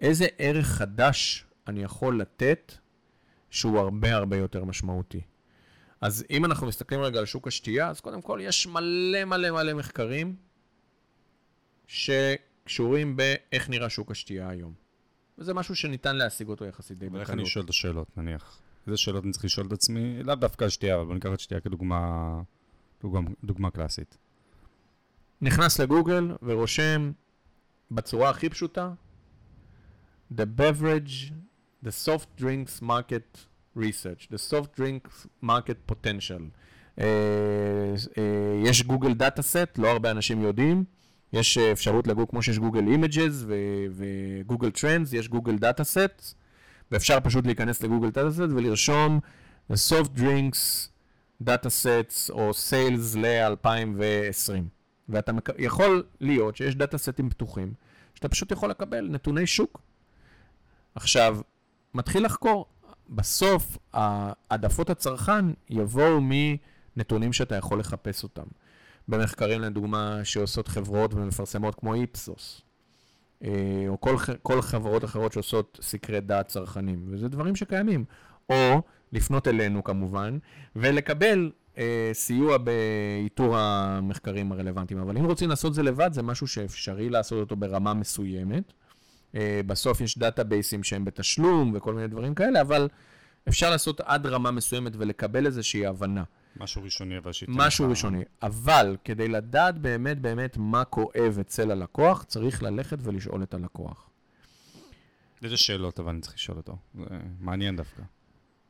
איזה 0.01 0.27
ערך 0.37 0.67
חדש 0.67 1.45
אני 1.67 1.83
יכול 1.83 2.21
לתת 2.21 2.73
שהוא 3.49 3.79
הרבה 3.79 4.15
הרבה 4.15 4.37
יותר 4.37 4.63
משמעותי. 4.63 5.21
אז 6.01 6.25
אם 6.29 6.45
אנחנו 6.45 6.67
מסתכלים 6.67 7.01
רגע 7.01 7.19
על 7.19 7.25
שוק 7.25 7.47
השתייה, 7.47 7.89
אז 7.89 7.99
קודם 7.99 8.21
כל 8.21 8.39
יש 8.41 8.67
מלא 8.67 9.25
מלא 9.25 9.51
מלא 9.51 9.73
מחקרים 9.73 10.35
שקשורים 11.87 13.15
באיך 13.15 13.69
נראה 13.69 13.89
שוק 13.89 14.11
השתייה 14.11 14.49
היום. 14.49 14.73
וזה 15.37 15.53
משהו 15.53 15.75
שניתן 15.75 16.15
להשיג 16.15 16.47
אותו 16.47 16.65
יחסית 16.65 16.97
די 16.97 17.07
אבל 17.07 17.19
איך 17.19 17.29
בקלות. 17.29 17.39
אני 17.39 17.49
שואל 17.49 17.65
את 17.65 17.69
השאלות, 17.69 18.17
נניח? 18.17 18.61
איזה 18.87 18.97
שאלות 18.97 19.23
אני 19.23 19.31
צריך 19.31 19.45
לשאול 19.45 19.67
את 19.67 19.71
עצמי? 19.71 20.23
לאו 20.23 20.35
דווקא 20.35 20.63
על 20.63 20.69
שתייה, 20.69 20.95
אבל 20.95 21.05
בוא 21.05 21.13
ניקח 21.13 21.29
את 21.33 21.39
שתייה 21.39 21.61
כדוגמה 21.61 22.41
דוגמה, 23.01 23.29
דוגמה 23.43 23.71
קלאסית. 23.71 24.17
נכנס 25.41 25.79
לגוגל 25.79 26.35
ורושם 26.43 27.11
בצורה 27.91 28.29
הכי 28.29 28.49
פשוטה, 28.49 28.93
The 30.33 30.45
beverage, 30.59 31.33
the 31.83 31.91
soft 31.91 32.29
drinks 32.41 32.81
market 32.81 33.47
research, 33.75 34.27
the 34.29 34.37
soft 34.37 34.75
drinks 34.75 35.27
market 35.41 35.77
potential. 35.87 36.43
אה, 36.97 37.01
אה, 37.01 38.21
יש 38.65 38.83
גוגל 38.83 39.13
data 39.13 39.41
set, 39.41 39.77
לא 39.77 39.91
הרבה 39.91 40.11
אנשים 40.11 40.41
יודעים. 40.41 40.83
יש 41.33 41.57
אה, 41.57 41.71
אפשרות 41.71 42.07
לגוגל, 42.07 42.29
כמו 42.29 42.43
שיש 42.43 42.59
גוגל 42.59 42.87
images 42.87 43.45
וגוגל 43.95 44.71
trends, 44.71 45.13
יש 45.13 45.27
גוגל 45.27 45.57
data 45.57 45.83
set, 45.83 46.35
ואפשר 46.91 47.19
פשוט 47.19 47.45
להיכנס 47.45 47.83
לגוגל 47.83 48.09
data 48.09 48.31
set 48.31 48.39
ולרשום 48.39 49.19
the 49.71 49.75
soft 49.75 50.19
drinks 50.19 50.87
data 51.41 51.69
sets 51.69 52.29
או 52.29 52.53
sales 52.53 53.15
ל-2020. 53.15 54.51
ואתה 55.09 55.31
מק... 55.31 55.49
יכול 55.57 56.03
להיות 56.19 56.55
שיש 56.55 56.75
דאטה 56.75 56.97
סטים 56.97 57.29
פתוחים, 57.29 57.73
שאתה 58.15 58.29
פשוט 58.29 58.51
יכול 58.51 58.69
לקבל 58.69 59.07
נתוני 59.09 59.47
שוק. 59.47 59.81
עכשיו, 60.95 61.37
מתחיל 61.93 62.25
לחקור. 62.25 62.65
בסוף, 63.09 63.77
העדפות 63.93 64.89
הצרכן 64.89 65.45
יבואו 65.69 66.19
מנתונים 66.21 67.33
שאתה 67.33 67.55
יכול 67.55 67.79
לחפש 67.79 68.23
אותם. 68.23 68.43
במחקרים, 69.07 69.61
לדוגמה, 69.61 70.19
שעושות 70.23 70.67
חברות 70.67 71.13
ומפרסמות 71.13 71.75
כמו 71.75 71.93
איפסוס, 71.93 72.61
אה, 73.43 73.85
או 73.87 74.01
כל, 74.01 74.15
כל 74.43 74.61
חברות 74.61 75.03
אחרות 75.05 75.33
שעושות 75.33 75.79
סקרי 75.81 76.21
דעת 76.21 76.47
צרכנים, 76.47 77.05
וזה 77.07 77.27
דברים 77.27 77.55
שקיימים. 77.55 78.05
או 78.49 78.81
לפנות 79.11 79.47
אלינו 79.47 79.83
כמובן, 79.83 80.37
ולקבל 80.75 81.51
אה, 81.77 82.09
סיוע 82.13 82.57
באיתור 82.57 83.57
המחקרים 83.57 84.51
הרלוונטיים. 84.51 84.99
אבל 84.99 85.17
אם 85.17 85.25
רוצים 85.25 85.49
לעשות 85.49 85.73
זה 85.73 85.83
לבד, 85.83 86.13
זה 86.13 86.23
משהו 86.23 86.47
שאפשרי 86.47 87.09
לעשות 87.09 87.39
אותו 87.39 87.55
ברמה 87.55 87.93
מסוימת. 87.93 88.73
אה, 89.35 89.61
בסוף 89.65 90.01
יש 90.01 90.17
דאטאבייסים 90.17 90.83
שהם 90.83 91.05
בתשלום 91.05 91.71
וכל 91.75 91.93
מיני 91.93 92.07
דברים 92.07 92.35
כאלה, 92.35 92.61
אבל 92.61 92.87
אפשר 93.47 93.69
לעשות 93.69 94.01
עד 94.01 94.25
רמה 94.27 94.51
מסוימת 94.51 94.91
ולקבל 94.95 95.45
איזושהי 95.45 95.85
הבנה. 95.85 96.23
משהו 96.59 96.83
ראשוני, 96.83 97.17
אבל 97.17 97.31
שייתן 97.31 97.53
משהו 97.55 97.85
לך- 97.85 97.91
ראשוני. 97.91 98.23
אבל 98.41 98.97
כדי 99.03 99.27
לדעת 99.27 99.77
באמת 99.77 100.19
באמת 100.21 100.57
מה 100.57 100.83
כואב 100.85 101.37
אצל 101.41 101.71
הלקוח, 101.71 102.23
צריך 102.23 102.63
ללכת 102.63 102.97
ולשאול 103.01 103.43
את 103.43 103.53
הלקוח. 103.53 104.09
איזה 105.43 105.57
שאלות 105.57 105.99
אבל 105.99 106.09
אני 106.09 106.21
צריך 106.21 106.35
לשאול 106.35 106.57
אותו? 106.57 106.77
זה 106.95 107.03
מעניין 107.39 107.75
דווקא. 107.75 108.01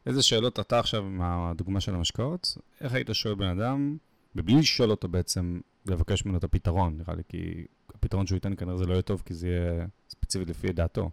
איזה 0.05 0.23
שאלות 0.23 0.59
אתה 0.59 0.79
עכשיו, 0.79 1.03
מהדוגמה 1.03 1.79
של 1.79 1.95
המשקאות, 1.95 2.57
איך 2.81 2.93
היית 2.93 3.09
שואל 3.13 3.35
בן 3.35 3.47
אדם, 3.59 3.97
ובלי 4.35 4.55
לשאול 4.55 4.91
אותו 4.91 5.07
בעצם, 5.07 5.59
לבקש 5.85 6.25
ממנו 6.25 6.37
את 6.37 6.43
הפתרון, 6.43 6.97
נראה 6.97 7.15
לי, 7.15 7.23
כי 7.29 7.65
הפתרון 7.95 8.27
שהוא 8.27 8.35
ייתן 8.35 8.53
כנראה 8.57 8.77
זה 8.77 8.85
לא 8.85 8.91
יהיה 8.93 9.01
טוב, 9.01 9.21
כי 9.25 9.33
זה 9.33 9.47
יהיה 9.47 9.85
ספציפית 10.19 10.49
לפי 10.49 10.71
דעתו. 10.71 11.10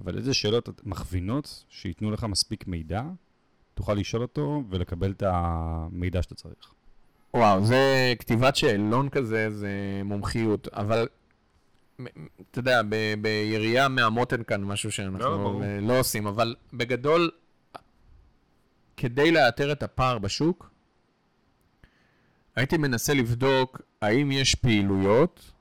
אבל 0.00 0.16
איזה 0.16 0.34
שאלות 0.34 0.80
מכווינות 0.84 1.64
שייתנו 1.68 2.10
לך 2.10 2.24
מספיק 2.24 2.66
מידע, 2.66 3.02
תוכל 3.74 3.94
לשאול 3.94 4.22
אותו 4.22 4.62
ולקבל 4.70 5.10
את 5.10 5.22
המידע 5.26 6.22
שאתה 6.22 6.34
צריך. 6.34 6.74
וואו, 7.34 7.64
זה 7.64 8.14
כתיבת 8.18 8.56
שאלון 8.56 9.08
כזה, 9.08 9.50
זה 9.50 9.70
מומחיות, 10.04 10.68
אבל 10.68 11.08
אתה 12.50 12.58
יודע, 12.58 12.82
ב- 12.88 13.14
בירייה 13.20 13.88
מהמותן 13.88 14.42
כאן, 14.42 14.64
משהו 14.64 14.86
לא, 14.86 14.90
שאנחנו 14.90 15.18
ברור. 15.18 15.64
אה, 15.64 15.80
לא 15.80 15.98
עושים, 16.00 16.26
אבל 16.26 16.54
בגדול, 16.72 17.30
כדי 18.96 19.30
לאתר 19.30 19.72
את 19.72 19.82
הפער 19.82 20.18
בשוק, 20.18 20.70
הייתי 22.56 22.76
מנסה 22.76 23.14
לבדוק 23.14 23.80
האם 24.02 24.32
יש 24.32 24.54
פעילויות 24.54 25.52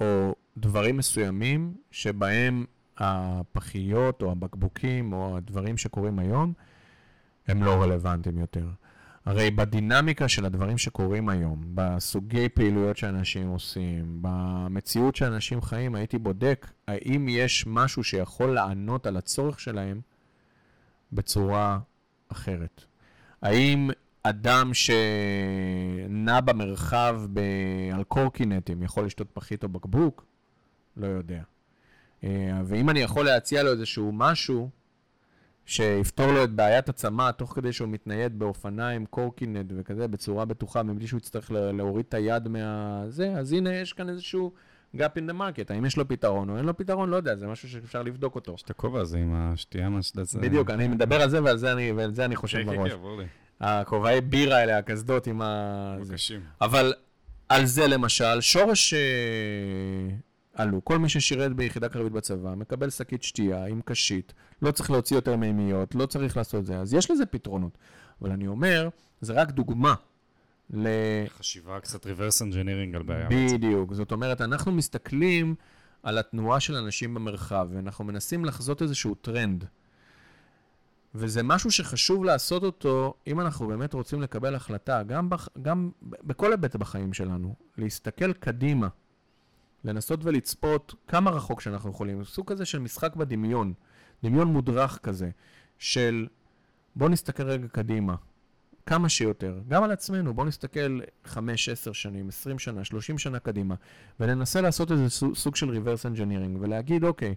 או 0.00 0.34
דברים 0.58 0.96
מסוימים 0.96 1.74
שבהם 1.90 2.64
הפחיות 2.96 4.22
או 4.22 4.30
הבקבוקים 4.32 5.12
או 5.12 5.36
הדברים 5.36 5.76
שקורים 5.76 6.18
היום 6.18 6.52
הם 7.48 7.62
לא 7.62 7.82
רלוונטיים 7.82 8.38
יותר. 8.38 8.68
הרי 9.24 9.50
בדינמיקה 9.50 10.28
של 10.28 10.44
הדברים 10.44 10.78
שקורים 10.78 11.28
היום, 11.28 11.62
בסוגי 11.74 12.48
פעילויות 12.48 12.96
שאנשים 12.96 13.48
עושים, 13.48 14.18
במציאות 14.20 15.16
שאנשים 15.16 15.62
חיים, 15.62 15.94
הייתי 15.94 16.18
בודק 16.18 16.66
האם 16.88 17.28
יש 17.28 17.64
משהו 17.66 18.04
שיכול 18.04 18.54
לענות 18.54 19.06
על 19.06 19.16
הצורך 19.16 19.60
שלהם 19.60 20.00
בצורה 21.12 21.78
אחרת. 22.28 22.84
האם 23.42 23.90
אדם 24.22 24.70
שנע 24.74 26.40
במרחב. 26.40 27.20
על 27.94 28.04
קורקינטים 28.04 28.82
יכול 28.82 29.06
לשתות 29.06 29.30
פחית 29.32 29.64
או 29.64 29.68
בקבוק? 29.68 30.33
לא 30.96 31.06
יודע. 31.06 31.42
אה, 32.24 32.28
ואם 32.64 32.90
אני 32.90 33.00
יכול 33.00 33.24
להציע 33.24 33.62
לו 33.62 33.70
איזשהו 33.72 34.10
משהו 34.12 34.70
שיפתור 35.66 36.26
לו 36.32 36.44
את 36.44 36.50
בעיית 36.50 36.88
הצמא 36.88 37.30
תוך 37.30 37.52
כדי 37.54 37.72
שהוא 37.72 37.88
מתנייד 37.88 38.38
באופניים, 38.38 39.06
קורקינט 39.06 39.72
וכזה, 39.76 40.08
בצורה 40.08 40.44
בטוחה, 40.44 40.82
מבלי 40.82 41.06
שהוא 41.06 41.18
יצטרך 41.18 41.50
לה- 41.50 41.72
להוריד 41.72 42.04
את 42.08 42.14
היד 42.14 42.48
מהזה, 42.48 43.32
אז 43.38 43.52
הנה 43.52 43.74
יש 43.74 43.92
כאן 43.92 44.08
איזשהו 44.08 44.52
gap 44.96 44.98
in 44.98 45.30
the 45.30 45.40
market. 45.40 45.64
האם 45.68 45.84
יש 45.84 45.96
לו 45.96 46.08
פתרון 46.08 46.50
או 46.50 46.56
אין 46.56 46.64
לו 46.64 46.76
פתרון? 46.76 47.10
לא 47.10 47.16
יודע, 47.16 47.36
זה 47.36 47.46
משהו 47.46 47.68
שאפשר 47.68 48.02
לבדוק 48.02 48.34
אותו. 48.34 48.54
יש 48.54 48.62
את 48.62 48.70
הכובע 48.70 49.00
הזה 49.00 49.18
עם 49.18 49.34
השתייה 49.34 49.88
מהשדה. 49.88 50.22
בדיוק, 50.40 50.70
אני 50.70 50.88
מדבר 50.88 51.22
על 51.22 51.30
זה 51.30 51.42
ועל 51.42 51.56
זה 51.56 51.72
אני, 51.72 51.92
ועל 51.92 52.14
זה 52.14 52.24
אני 52.24 52.36
חושב 52.36 52.58
כן, 52.58 52.70
כן, 52.70 52.76
בראש. 52.76 52.92
כן, 52.92 52.98
ברור 52.98 53.18
לי. 53.18 53.26
הכובעי 53.60 54.20
בירה 54.20 54.56
האלה, 54.56 54.78
הקסדות 54.78 55.26
עם 55.26 55.42
ה... 55.42 55.96
זה. 56.02 56.14
קשים. 56.14 56.40
אבל 56.60 56.92
על 57.48 57.64
זה 57.66 57.86
למשל, 57.86 58.40
שורש 58.40 58.94
אה, 58.94 59.00
עלו. 60.54 60.84
כל 60.84 60.98
מי 60.98 61.08
ששירת 61.08 61.52
ביחידה 61.52 61.88
קרבית 61.88 62.12
בצבא 62.12 62.54
מקבל 62.54 62.90
שקית 62.90 63.22
שתייה 63.22 63.66
עם 63.66 63.80
קשית, 63.84 64.32
לא 64.62 64.70
צריך 64.70 64.90
להוציא 64.90 65.16
יותר 65.16 65.36
מימיות, 65.36 65.94
לא 65.94 66.06
צריך 66.06 66.36
לעשות 66.36 66.66
זה. 66.66 66.78
אז 66.78 66.94
יש 66.94 67.10
לזה 67.10 67.26
פתרונות. 67.26 67.78
אבל 68.22 68.30
אני 68.30 68.46
אומר, 68.46 68.88
זה 69.20 69.32
רק 69.32 69.50
דוגמה 69.50 69.94
ל... 70.70 70.88
חשיבה 71.38 71.80
קצת 71.80 72.06
reverse 72.06 72.40
engineering 72.40 72.96
על 72.96 73.02
בעיה. 73.02 73.28
בדיוק. 73.30 73.94
זאת 73.94 74.12
אומרת, 74.12 74.40
אנחנו 74.40 74.72
מסתכלים 74.72 75.54
על 76.02 76.18
התנועה 76.18 76.60
של 76.60 76.76
אנשים 76.76 77.14
במרחב, 77.14 77.68
ואנחנו 77.70 78.04
מנסים 78.04 78.44
לחזות 78.44 78.82
איזשהו 78.82 79.14
טרנד. 79.14 79.64
וזה 81.14 81.42
משהו 81.42 81.70
שחשוב 81.70 82.24
לעשות 82.24 82.62
אותו, 82.62 83.14
אם 83.26 83.40
אנחנו 83.40 83.68
באמת 83.68 83.94
רוצים 83.94 84.22
לקבל 84.22 84.54
החלטה, 84.54 85.02
גם, 85.02 85.30
בח, 85.30 85.48
גם 85.62 85.90
בכל 86.02 86.50
היבט 86.50 86.76
בחיים 86.76 87.12
שלנו, 87.12 87.54
להסתכל 87.78 88.32
קדימה, 88.32 88.88
לנסות 89.84 90.24
ולצפות 90.24 90.94
כמה 91.08 91.30
רחוק 91.30 91.60
שאנחנו 91.60 91.90
יכולים, 91.90 92.24
סוג 92.24 92.52
כזה 92.52 92.64
של 92.64 92.78
משחק 92.78 93.16
בדמיון, 93.16 93.72
דמיון 94.22 94.48
מודרך 94.48 94.98
כזה, 95.02 95.30
של 95.78 96.26
בוא 96.96 97.08
נסתכל 97.08 97.42
רגע 97.42 97.68
קדימה, 97.68 98.14
כמה 98.86 99.08
שיותר, 99.08 99.60
גם 99.68 99.82
על 99.82 99.90
עצמנו. 99.90 100.34
בואו 100.34 100.46
נסתכל 100.46 101.00
5, 101.24 101.68
10 101.68 101.92
שנים, 101.92 102.28
20 102.28 102.58
שנה, 102.58 102.84
30 102.84 103.18
שנה 103.18 103.38
קדימה, 103.38 103.74
וננסה 104.20 104.60
לעשות 104.60 104.92
איזה 104.92 105.10
סוג 105.34 105.56
של 105.56 105.70
reverse 105.70 106.16
engineering, 106.16 106.58
ולהגיד, 106.60 107.04
אוקיי, 107.04 107.34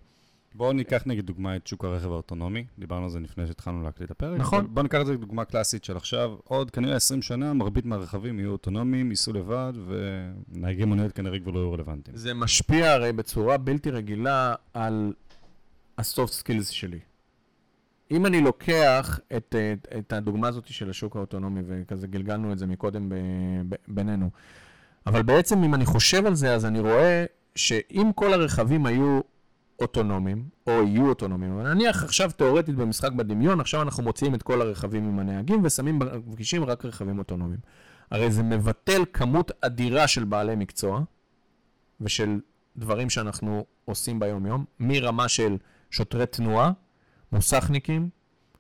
בואו 0.56 0.74
ניקח 0.74 1.04
נגיד 1.06 1.26
דוגמא 1.26 1.56
את 1.56 1.68
שוק 1.68 1.86
הרכב 1.86 2.12
האוטונומי, 2.12 2.66
דיברנו 2.80 3.04
על 3.04 3.10
זה 3.10 3.20
לפני 3.20 3.48
שהתחלנו 3.48 3.84
להקליט 3.84 4.12
את 4.12 4.12
הפרק. 4.12 4.40
נכון. 4.40 4.68
בואו 4.70 4.84
ניקח 4.84 5.02
את 5.02 5.06
זה 5.06 5.16
כדוגמה 5.16 5.46
קלאסית 5.46 5.84
של 5.84 5.98
עכשיו, 5.98 6.36
עוד 6.44 6.72
כנראה 6.72 6.96
20 6.96 7.22
שנה, 7.22 7.54
מרבית 7.54 7.86
מהרכבים 7.86 8.40
יהיו 8.40 8.52
אוטונומיים, 8.52 9.10
ייסעו 9.10 9.34
לבד, 9.34 9.74
ונהגי 9.88 10.86
מוניות 10.86 11.12
כנראה 11.12 11.40
כבר 11.40 11.52
לא 11.52 11.60
יהיו 11.60 11.72
רלוונטיים. 11.72 12.18
זה 12.18 12.34
משפיע 12.34 12.92
הרי 12.92 13.14
בצורה 13.14 13.58
בלתי 13.58 13.92
רגילה 13.92 14.56
על 14.74 15.14
ה-soft 15.98 16.44
skills 16.44 16.72
שלי. 16.72 17.00
אם 18.12 18.26
אני 18.26 18.42
לוקח 18.42 19.20
את, 19.38 19.56
את, 19.74 19.88
את 19.98 20.14
הדוגמה 20.14 20.48
הזאת 20.48 20.68
של 20.68 20.90
השוק 20.90 21.16
האוטונומי, 21.16 21.62
וכזה 21.68 22.08
גלגלנו 22.08 22.52
את 22.52 22.60
זה 22.60 22.68
מקודם 22.68 23.10
ב, 23.10 23.16
ב, 23.70 23.76
בינינו, 23.88 24.30
אבל 25.08 25.22
בעצם 25.22 25.64
אם 25.64 25.74
אני 25.76 25.86
חושב 25.86 26.26
על 26.26 26.36
זה, 26.36 26.54
אז 26.54 26.66
אני 26.66 26.80
רואה 26.80 27.26
שאם 27.56 28.12
כל 28.16 28.34
הרכבים 28.34 28.86
היו 28.86 29.20
אוטונומיים, 29.80 30.50
או 30.68 30.72
יהיו 30.72 31.10
אוטונומיים, 31.10 31.54
אבל 31.54 31.74
נניח 31.74 32.04
עכשיו 32.04 32.32
תיאורטית 32.32 32.76
במשחק 32.76 33.12
בדמיון, 33.12 33.60
עכשיו 33.60 33.82
אנחנו 33.82 34.04
מוציאים 34.04 34.36
את 34.36 34.44
כל 34.44 34.62
הרכבים 34.62 35.04
עם 35.04 35.20
הנהגים 35.20 35.62
ושמים 35.64 36.00
בכבישים 36.00 36.64
רק 36.64 36.86
רכבים 36.86 37.20
אוטונומיים. 37.20 37.60
הרי 38.12 38.32
זה 38.32 38.44
מבטל 38.44 39.04
כמות 39.14 39.52
אדירה 39.62 40.08
של 40.08 40.24
בעלי 40.24 40.56
מקצוע 40.56 41.02
ושל 42.02 42.40
דברים 42.78 43.10
שאנחנו 43.10 43.66
עושים 43.86 44.20
ביום-יום, 44.20 44.66
מרמה 44.80 45.28
של 45.28 45.58
שוטרי 45.92 46.26
תנועה, 46.26 46.72
מוסכניקים, 47.32 48.10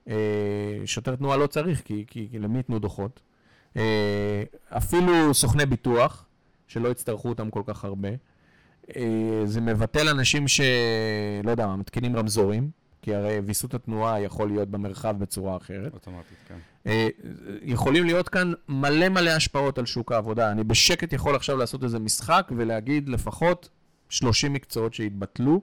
אה, 0.07 0.81
שוטר 0.85 1.15
תנועה 1.15 1.37
לא 1.37 1.47
צריך, 1.47 1.81
כי, 1.81 2.05
כי, 2.07 2.27
כי 2.31 2.39
למי 2.39 2.57
ייתנו 2.57 2.79
דוחות, 2.79 3.19
אה, 3.77 4.43
אפילו 4.69 5.33
סוכני 5.33 5.65
ביטוח, 5.65 6.25
שלא 6.67 6.89
יצטרכו 6.89 7.29
אותם 7.29 7.49
כל 7.49 7.61
כך 7.65 7.85
הרבה. 7.85 8.09
אה, 8.95 9.41
זה 9.45 9.61
מבטל 9.61 10.09
אנשים 10.09 10.47
ש... 10.47 10.61
לא 11.43 11.51
יודע 11.51 11.67
מה, 11.67 11.75
מתקינים 11.75 12.15
רמזורים, 12.15 12.69
כי 13.01 13.15
הרי 13.15 13.39
ויסות 13.39 13.73
התנועה 13.73 14.21
יכול 14.21 14.49
להיות 14.49 14.69
במרחב 14.69 15.15
בצורה 15.19 15.57
אחרת. 15.57 15.93
אוטומטית, 15.93 16.37
כן. 16.47 16.57
אה, 16.87 17.07
יכולים 17.61 18.05
להיות 18.05 18.29
כאן 18.29 18.53
מלא 18.69 19.09
מלא 19.09 19.29
השפעות 19.29 19.77
על 19.77 19.85
שוק 19.85 20.11
העבודה. 20.11 20.51
אני 20.51 20.63
בשקט 20.63 21.13
יכול 21.13 21.35
עכשיו 21.35 21.57
לעשות 21.57 21.83
איזה 21.83 21.99
משחק 21.99 22.51
ולהגיד 22.57 23.09
לפחות 23.09 23.69
30 24.09 24.53
מקצועות 24.53 24.93
שהתבטלו, 24.93 25.61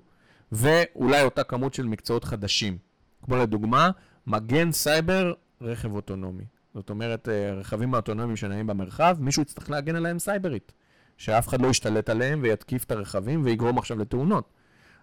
ואולי 0.53 1.23
אותה 1.23 1.45
כמות 1.45 1.75
של 1.75 1.87
מקצועות 1.87 2.25
חדשים. 2.25 2.79
כמו 3.23 3.37
לדוגמה, 3.37 3.91
מגן 4.27 4.73
סייבר, 4.73 5.33
רכב 5.61 5.95
אוטונומי. 5.95 6.45
זאת 6.75 6.91
אומרת, 6.91 7.29
אה, 7.29 7.55
רכבים 7.55 7.95
האוטונומיים 7.95 8.37
שנעים 8.37 8.67
במרחב, 8.67 9.17
מישהו 9.21 9.43
יצטרך 9.43 9.71
להגן 9.71 9.97
עליהם 9.97 10.19
סייברית. 10.19 10.73
שאף 11.17 11.49
אחד 11.49 11.61
לא 11.61 11.69
ישתלט 11.69 12.09
עליהם 12.09 12.41
ויתקיף 12.43 12.85
את 12.85 12.91
הרכבים 12.91 13.45
ויגרום 13.45 13.79
עכשיו 13.79 13.99
לתאונות. 13.99 14.53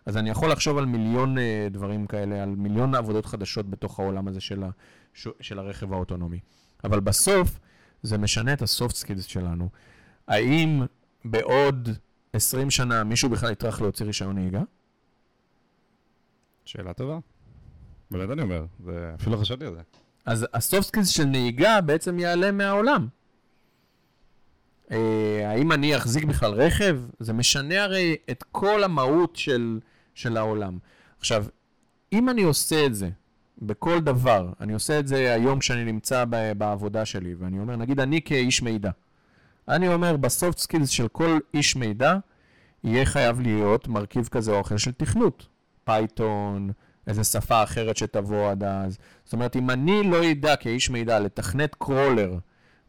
אז 0.05 0.17
אני 0.17 0.29
יכול 0.29 0.51
לחשוב 0.51 0.77
על 0.77 0.85
מיליון 0.85 1.37
אה, 1.37 1.41
דברים 1.71 2.07
כאלה, 2.07 2.43
על 2.43 2.49
מיליון 2.49 2.95
עבודות 2.95 3.25
חדשות 3.25 3.69
בתוך 3.69 3.99
העולם 3.99 4.27
הזה 4.27 4.41
של, 4.41 4.63
ה, 4.63 4.69
של 5.39 5.59
הרכב 5.59 5.93
האוטונומי. 5.93 6.39
אבל 6.83 6.99
בסוף 6.99 7.59
זה 8.03 8.17
משנה 8.17 8.53
את 8.53 8.61
ה 8.61 8.68
soft 8.68 8.95
skills 8.95 9.25
שלנו. 9.25 9.69
האם 10.27 10.85
בעוד 11.25 11.89
20 12.33 12.69
שנה 12.69 13.03
מישהו 13.03 13.29
בכלל 13.29 13.51
יטרח 13.51 13.81
להוציא 13.81 14.05
רישיון 14.05 14.35
נהיגה? 14.35 14.61
שאלה 16.65 16.93
טובה. 16.93 17.19
באמת 18.11 18.29
אני 18.29 18.41
אומר, 18.41 18.65
זה... 18.85 19.11
אפילו 19.19 19.35
לא 19.35 19.41
חשבתי 19.41 19.65
על 19.65 19.73
זה. 19.73 19.81
אז 20.25 20.47
ה 20.53 20.59
soft 20.59 20.83
skills 20.83 21.07
של 21.07 21.25
נהיגה 21.25 21.81
בעצם 21.81 22.19
יעלה 22.19 22.51
מהעולם. 22.51 23.07
אה, 24.91 25.49
האם 25.49 25.71
אני 25.71 25.97
אחזיק 25.97 26.23
בכלל 26.23 26.51
רכב? 26.53 26.99
זה 27.19 27.33
משנה 27.33 27.83
הרי 27.83 28.15
את 28.31 28.43
כל 28.51 28.83
המהות 28.83 29.35
של, 29.35 29.79
של 30.15 30.37
העולם. 30.37 30.77
עכשיו, 31.19 31.45
אם 32.13 32.29
אני 32.29 32.43
עושה 32.43 32.85
את 32.85 32.95
זה 32.95 33.09
בכל 33.61 33.99
דבר, 33.99 34.53
אני 34.61 34.73
עושה 34.73 34.99
את 34.99 35.07
זה 35.07 35.33
היום 35.33 35.59
כשאני 35.59 35.83
נמצא 35.83 36.25
בעבודה 36.57 37.05
שלי, 37.05 37.33
ואני 37.33 37.59
אומר, 37.59 37.75
נגיד 37.75 37.99
אני 37.99 38.21
כאיש 38.21 38.61
מידע, 38.61 38.91
אני 39.67 39.93
אומר, 39.93 40.17
ב 40.17 40.25
soft 40.25 40.57
skills 40.57 40.89
של 40.89 41.07
כל 41.07 41.39
איש 41.53 41.75
מידע, 41.75 42.17
יהיה 42.83 43.05
חייב 43.05 43.39
להיות 43.39 43.87
מרכיב 43.87 44.27
כזה 44.27 44.51
או 44.51 44.61
אחר 44.61 44.77
של 44.77 44.91
תכנות. 44.91 45.47
Python, 45.83 46.71
איזה 47.07 47.23
שפה 47.23 47.63
אחרת 47.63 47.97
שתבוא 47.97 48.51
עד 48.51 48.63
אז. 48.63 48.97
זאת 49.23 49.33
אומרת, 49.33 49.55
אם 49.55 49.69
אני 49.69 50.03
לא 50.03 50.31
אדע 50.31 50.55
כאיש 50.55 50.89
מידע 50.89 51.19
לתכנת 51.19 51.75
crawler 51.75 52.37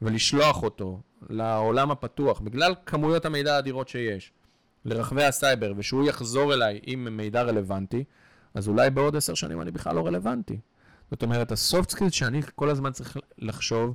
ולשלוח 0.02 0.62
אותו 0.62 1.00
לעולם 1.30 1.90
הפתוח, 1.90 2.40
בגלל 2.40 2.74
כמויות 2.86 3.24
המידע 3.24 3.54
האדירות 3.54 3.88
שיש, 3.88 4.32
לרחבי 4.84 5.24
הסייבר, 5.24 5.72
ושהוא 5.76 6.08
יחזור 6.08 6.54
אליי 6.54 6.80
עם 6.82 7.16
מידע 7.16 7.42
רלוונטי, 7.42 8.04
אז 8.54 8.68
אולי 8.68 8.90
בעוד 8.90 9.16
עשר 9.16 9.34
שנים 9.34 9.62
אני 9.62 9.70
בכלל 9.70 9.96
לא 9.96 10.06
רלוונטי. 10.06 10.58
זאת 11.10 11.22
אומרת, 11.22 11.52
ה 11.52 11.60
soft 11.60 11.90
skills 11.90 12.12
שאני 12.12 12.42
כל 12.54 12.70
הזמן 12.70 12.92
צריך 12.92 13.16
לחשוב 13.38 13.94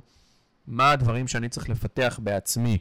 מה 0.66 0.90
הדברים 0.90 1.28
שאני 1.28 1.48
צריך 1.48 1.70
לפתח 1.70 2.20
בעצמי, 2.22 2.78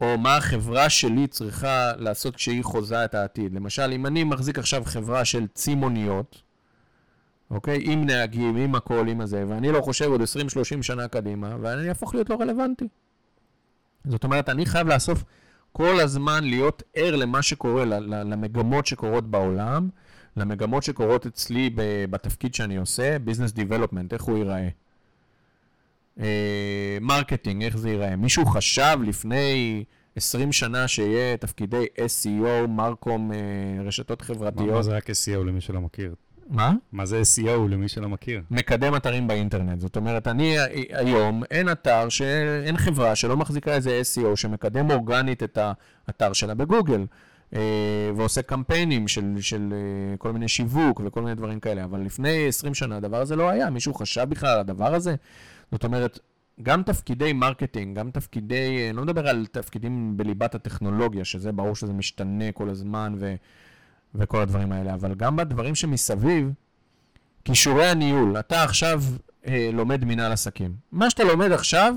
או 0.00 0.18
מה 0.18 0.36
החברה 0.36 0.90
שלי 0.90 1.26
צריכה 1.26 1.92
לעשות 1.96 2.36
כשהיא 2.36 2.64
חוזה 2.64 3.04
את 3.04 3.14
העתיד. 3.14 3.54
למשל, 3.54 3.92
אם 3.92 4.06
אני 4.06 4.24
מחזיק 4.24 4.58
עכשיו 4.58 4.82
חברה 4.84 5.24
של 5.24 5.46
צימוניות, 5.54 6.42
אוקיי? 7.50 7.80
עם 7.82 8.06
נהגים, 8.06 8.56
עם 8.56 8.74
הכל, 8.74 9.08
עם 9.08 9.20
הזה, 9.20 9.44
ואני 9.48 9.72
לא 9.72 9.80
חושב 9.80 10.10
עוד 10.10 10.20
20-30 10.20 10.24
שנה 10.82 11.08
קדימה, 11.08 11.56
ואני 11.60 11.88
אהפוך 11.88 12.14
להיות 12.14 12.30
לא 12.30 12.36
רלוונטי. 12.40 12.88
זאת 14.04 14.24
אומרת, 14.24 14.48
אני 14.48 14.66
חייב 14.66 14.88
לאסוף 14.88 15.24
כל 15.72 16.00
הזמן 16.00 16.44
להיות 16.44 16.82
ער 16.94 17.16
למה 17.16 17.42
שקורה, 17.42 17.84
למגמות 17.84 18.86
שקורות 18.86 19.30
בעולם, 19.30 19.88
למגמות 20.36 20.82
שקורות 20.82 21.26
אצלי 21.26 21.70
בתפקיד 22.10 22.54
שאני 22.54 22.76
עושה, 22.76 23.16
Business 23.26 23.56
Development, 23.56 24.12
איך 24.12 24.22
הוא 24.22 24.38
ייראה. 24.38 24.68
marketing, 27.00 27.62
אה, 27.62 27.64
איך 27.64 27.76
זה 27.76 27.90
ייראה. 27.90 28.16
מישהו 28.16 28.46
חשב 28.46 28.98
לפני 29.02 29.84
20 30.16 30.52
שנה 30.52 30.88
שיהיה 30.88 31.36
תפקידי 31.36 31.84
SEO, 31.96 32.66
marcom, 32.68 33.30
אה, 33.30 33.34
רשתות 33.86 34.22
חברתיות. 34.22 34.70
מה 34.70 34.82
זה 34.82 34.96
רק 34.96 35.10
SEO 35.10 35.44
למי 35.46 35.60
שלא 35.60 35.80
מכיר? 35.80 36.14
מה? 36.48 36.72
מה 36.92 37.06
זה 37.06 37.22
SEO 37.22 37.68
למי 37.68 37.88
שלא 37.88 38.08
מכיר? 38.08 38.42
מקדם 38.50 38.96
אתרים 38.96 39.26
באינטרנט. 39.26 39.80
זאת 39.80 39.96
אומרת, 39.96 40.28
אני 40.28 40.56
היום, 40.90 41.42
אין 41.50 41.72
אתר, 41.72 42.08
ש... 42.08 42.22
אין 42.66 42.76
חברה 42.76 43.16
שלא 43.16 43.36
מחזיקה 43.36 43.74
איזה 43.74 44.00
SEO 44.14 44.36
שמקדם 44.36 44.90
אורגנית 44.90 45.42
את 45.42 45.58
האתר 46.08 46.32
שלה 46.32 46.54
בגוגל. 46.54 47.06
אה, 47.54 48.10
ועושה 48.16 48.42
קמפיינים 48.42 49.08
של, 49.08 49.34
של 49.40 49.72
אה, 49.72 50.16
כל 50.16 50.32
מיני 50.32 50.48
שיווק 50.48 51.00
וכל 51.04 51.22
מיני 51.22 51.34
דברים 51.34 51.60
כאלה. 51.60 51.84
אבל 51.84 52.00
לפני 52.00 52.48
20 52.48 52.74
שנה 52.74 52.96
הדבר 52.96 53.20
הזה 53.20 53.36
לא 53.36 53.50
היה, 53.50 53.70
מישהו 53.70 53.94
חשב 53.94 54.26
בכלל 54.28 54.48
על 54.50 54.58
הדבר 54.58 54.94
הזה? 54.94 55.14
זאת 55.72 55.84
אומרת, 55.84 56.18
גם 56.62 56.82
תפקידי 56.82 57.32
marketing, 57.32 57.98
גם 57.98 58.10
תפקידי, 58.10 58.76
אני 58.78 58.88
אה, 58.88 58.92
לא 58.92 59.02
מדבר 59.02 59.28
על 59.28 59.46
תפקידים 59.46 60.16
בליבת 60.16 60.54
הטכנולוגיה, 60.54 61.24
שזה 61.24 61.52
ברור 61.52 61.76
שזה 61.76 61.92
משתנה 61.92 62.52
כל 62.52 62.68
הזמן, 62.68 63.14
ו... 63.18 63.34
וכל 64.14 64.40
הדברים 64.40 64.72
האלה, 64.72 64.94
אבל 64.94 65.14
גם 65.14 65.36
בדברים 65.36 65.74
שמסביב, 65.74 66.52
כישורי 67.44 67.86
הניהול, 67.86 68.38
אתה 68.38 68.64
עכשיו 68.64 69.02
אה, 69.46 69.70
לומד 69.72 70.04
מנהל 70.04 70.32
עסקים. 70.32 70.74
מה 70.92 71.10
שאתה 71.10 71.24
לומד 71.24 71.52
עכשיו 71.52 71.94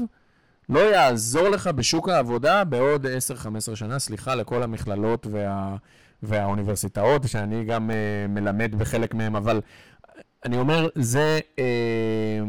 לא 0.70 0.80
יעזור 0.80 1.50
לך 1.50 1.68
בשוק 1.68 2.10
העבודה 2.10 2.64
בעוד 2.64 3.06
10-15 3.72 3.76
שנה, 3.76 4.00
סליחה 4.00 4.36
לכל 4.36 4.64
המכללות 4.64 5.28
וה, 5.32 5.76
והאוניברסיטאות, 6.24 7.28
שאני 7.28 7.64
גם 7.66 7.92
אה, 7.92 8.28
מלמד 8.30 8.76
בחלק 8.76 9.14
מהם, 9.14 9.36
אבל 9.36 9.62
אני 10.46 10.58
אומר, 10.58 10.88
זה... 10.96 11.40
אה, 11.60 12.44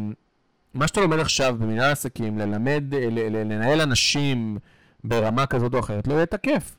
מה 0.74 0.88
שאתה 0.88 1.00
לומד 1.00 1.18
עכשיו 1.18 1.57
במנהל 1.59 1.92
עסקים, 1.92 2.38
ללמד, 2.38 2.94
אה, 2.94 3.09
לנהל 3.11 3.81
אנשים 3.81 4.59
ברמה 5.05 5.46
כזאת 5.46 5.74
או 5.74 5.81
אחרת, 5.81 6.07
לא 6.07 6.14
יהיה 6.14 6.26
תקף. 6.26 6.76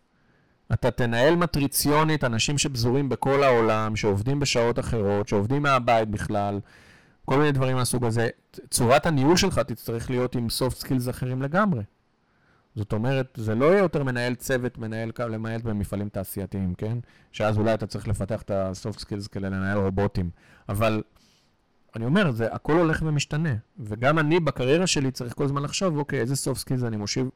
אתה 0.73 0.91
תנהל 0.91 1.35
מטריציונית 1.35 2.23
אנשים 2.23 2.57
שפזורים 2.57 3.09
בכל 3.09 3.43
העולם, 3.43 3.95
שעובדים 3.95 4.39
בשעות 4.39 4.79
אחרות, 4.79 5.27
שעובדים 5.27 5.63
מהבית 5.63 6.09
בכלל, 6.09 6.59
כל 7.25 7.37
מיני 7.37 7.51
דברים 7.51 7.75
מהסוג 7.75 8.05
הזה. 8.05 8.29
צורת 8.69 9.05
הניהול 9.05 9.37
שלך 9.37 9.59
תצטרך 9.59 10.09
להיות 10.09 10.35
עם 10.35 10.47
soft 10.47 10.83
skills 10.83 11.09
אחרים 11.09 11.41
לגמרי. 11.41 11.83
זאת 12.75 12.93
אומרת, 12.93 13.27
זה 13.37 13.55
לא 13.55 13.65
יהיה 13.65 13.79
יותר 13.79 14.03
מנהל 14.03 14.35
צוות, 14.35 14.77
מנהל 14.77 15.11
קו, 15.11 15.23
למעט 15.23 15.61
במפעלים 15.61 16.09
תעשייתיים, 16.09 16.73
כן? 16.73 16.97
שאז 17.31 17.57
אולי 17.57 17.73
אתה 17.73 17.87
צריך 17.87 18.07
לפתח 18.07 18.41
את 18.41 18.51
ה-soft 18.51 18.99
skills 18.99 19.27
כדי 19.31 19.49
לנהל 19.49 19.77
רובוטים. 19.77 20.29
אבל 20.69 21.03
אני 21.95 22.05
אומר, 22.05 22.31
זה 22.31 22.53
הכל 22.53 22.73
הולך 22.73 23.01
ומשתנה. 23.05 23.53
וגם 23.79 24.19
אני 24.19 24.39
בקריירה 24.39 24.87
שלי 24.87 25.11
צריך 25.11 25.33
כל 25.33 25.43
הזמן 25.43 25.63
לחשוב, 25.63 25.97
אוקיי, 25.97 26.19
איזה 26.19 26.51
soft 26.51 26.57
skills 26.57 26.87
אני 26.87 26.97
מושיב, 26.97 27.29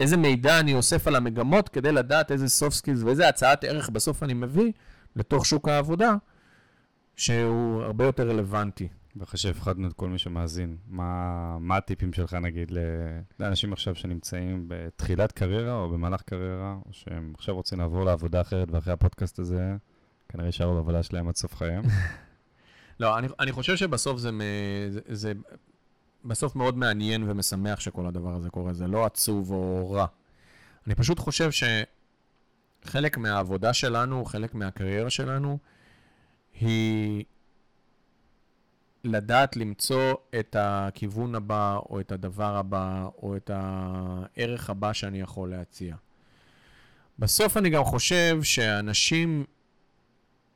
איזה 0.00 0.16
מידע 0.16 0.60
אני 0.60 0.74
אוסף 0.74 1.06
על 1.06 1.16
המגמות 1.16 1.68
כדי 1.68 1.92
לדעת 1.92 2.32
איזה 2.32 2.66
soft 2.66 2.72
skills 2.72 3.04
ואיזה 3.04 3.28
הצעת 3.28 3.64
ערך 3.64 3.88
בסוף 3.88 4.22
אני 4.22 4.34
מביא 4.34 4.72
לתוך 5.16 5.46
שוק 5.46 5.68
העבודה, 5.68 6.16
שהוא 7.16 7.82
הרבה 7.82 8.04
יותר 8.04 8.28
רלוונטי. 8.28 8.88
ואחרי 9.16 9.38
שהפחדנו 9.38 9.88
את 9.88 9.92
כל 9.92 10.08
מי 10.08 10.18
שמאזין, 10.18 10.76
מה, 10.86 11.58
מה 11.60 11.76
הטיפים 11.76 12.12
שלך 12.12 12.34
נגיד 12.34 12.72
לאנשים 13.40 13.72
עכשיו 13.72 13.94
שנמצאים 13.94 14.64
בתחילת 14.68 15.32
קריירה 15.32 15.74
או 15.74 15.88
במהלך 15.90 16.22
קריירה, 16.22 16.76
או 16.86 16.92
שהם 16.92 17.32
עכשיו 17.36 17.54
רוצים 17.54 17.78
לעבור 17.78 18.04
לעבודה 18.04 18.40
אחרת 18.40 18.68
ואחרי 18.70 18.92
הפודקאסט 18.92 19.38
הזה, 19.38 19.76
כנראה 20.28 20.46
יישארו 20.48 20.74
בעבודה 20.74 21.02
שלהם 21.02 21.28
עד 21.28 21.36
סוף 21.36 21.54
חייהם? 21.54 21.82
לא, 23.00 23.18
אני, 23.18 23.28
אני 23.40 23.52
חושב 23.52 23.76
שבסוף 23.76 24.18
זה, 24.18 24.30
זה, 24.90 25.00
זה 25.08 25.32
בסוף 26.24 26.56
מאוד 26.56 26.76
מעניין 26.76 27.30
ומשמח 27.30 27.80
שכל 27.80 28.06
הדבר 28.06 28.34
הזה 28.34 28.50
קורה, 28.50 28.72
זה 28.72 28.86
לא 28.86 29.06
עצוב 29.06 29.50
או 29.50 29.90
רע. 29.90 30.06
אני 30.86 30.94
פשוט 30.94 31.18
חושב 31.18 31.50
שחלק 32.84 33.18
מהעבודה 33.18 33.72
שלנו, 33.72 34.24
חלק 34.24 34.54
מהקריירה 34.54 35.10
שלנו, 35.10 35.58
היא 36.60 37.24
לדעת 39.04 39.56
למצוא 39.56 40.14
את 40.38 40.56
הכיוון 40.58 41.34
הבא, 41.34 41.78
או 41.90 42.00
את 42.00 42.12
הדבר 42.12 42.56
הבא, 42.56 43.08
או 43.22 43.36
את 43.36 43.50
הערך 43.54 44.70
הבא 44.70 44.92
שאני 44.92 45.20
יכול 45.20 45.50
להציע. 45.50 45.96
בסוף 47.18 47.56
אני 47.56 47.70
גם 47.70 47.84
חושב 47.84 48.38
שאנשים 48.42 49.44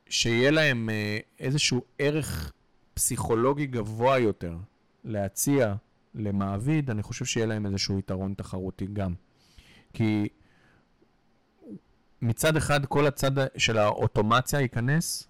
שיהיה 0.09 0.51
להם 0.51 0.89
אה, 0.89 1.19
איזשהו 1.39 1.81
ערך 1.99 2.51
פסיכולוגי 2.93 3.65
גבוה 3.65 4.19
יותר 4.19 4.53
להציע 5.03 5.75
למעביד, 6.15 6.89
אני 6.89 7.03
חושב 7.03 7.25
שיהיה 7.25 7.45
להם 7.45 7.65
איזשהו 7.65 7.99
יתרון 7.99 8.33
תחרותי 8.33 8.87
גם. 8.93 9.13
כי 9.93 10.27
מצד 12.21 12.57
אחד 12.57 12.85
כל 12.85 13.07
הצד 13.07 13.31
של 13.57 13.77
האוטומציה 13.77 14.59
ייכנס, 14.59 15.27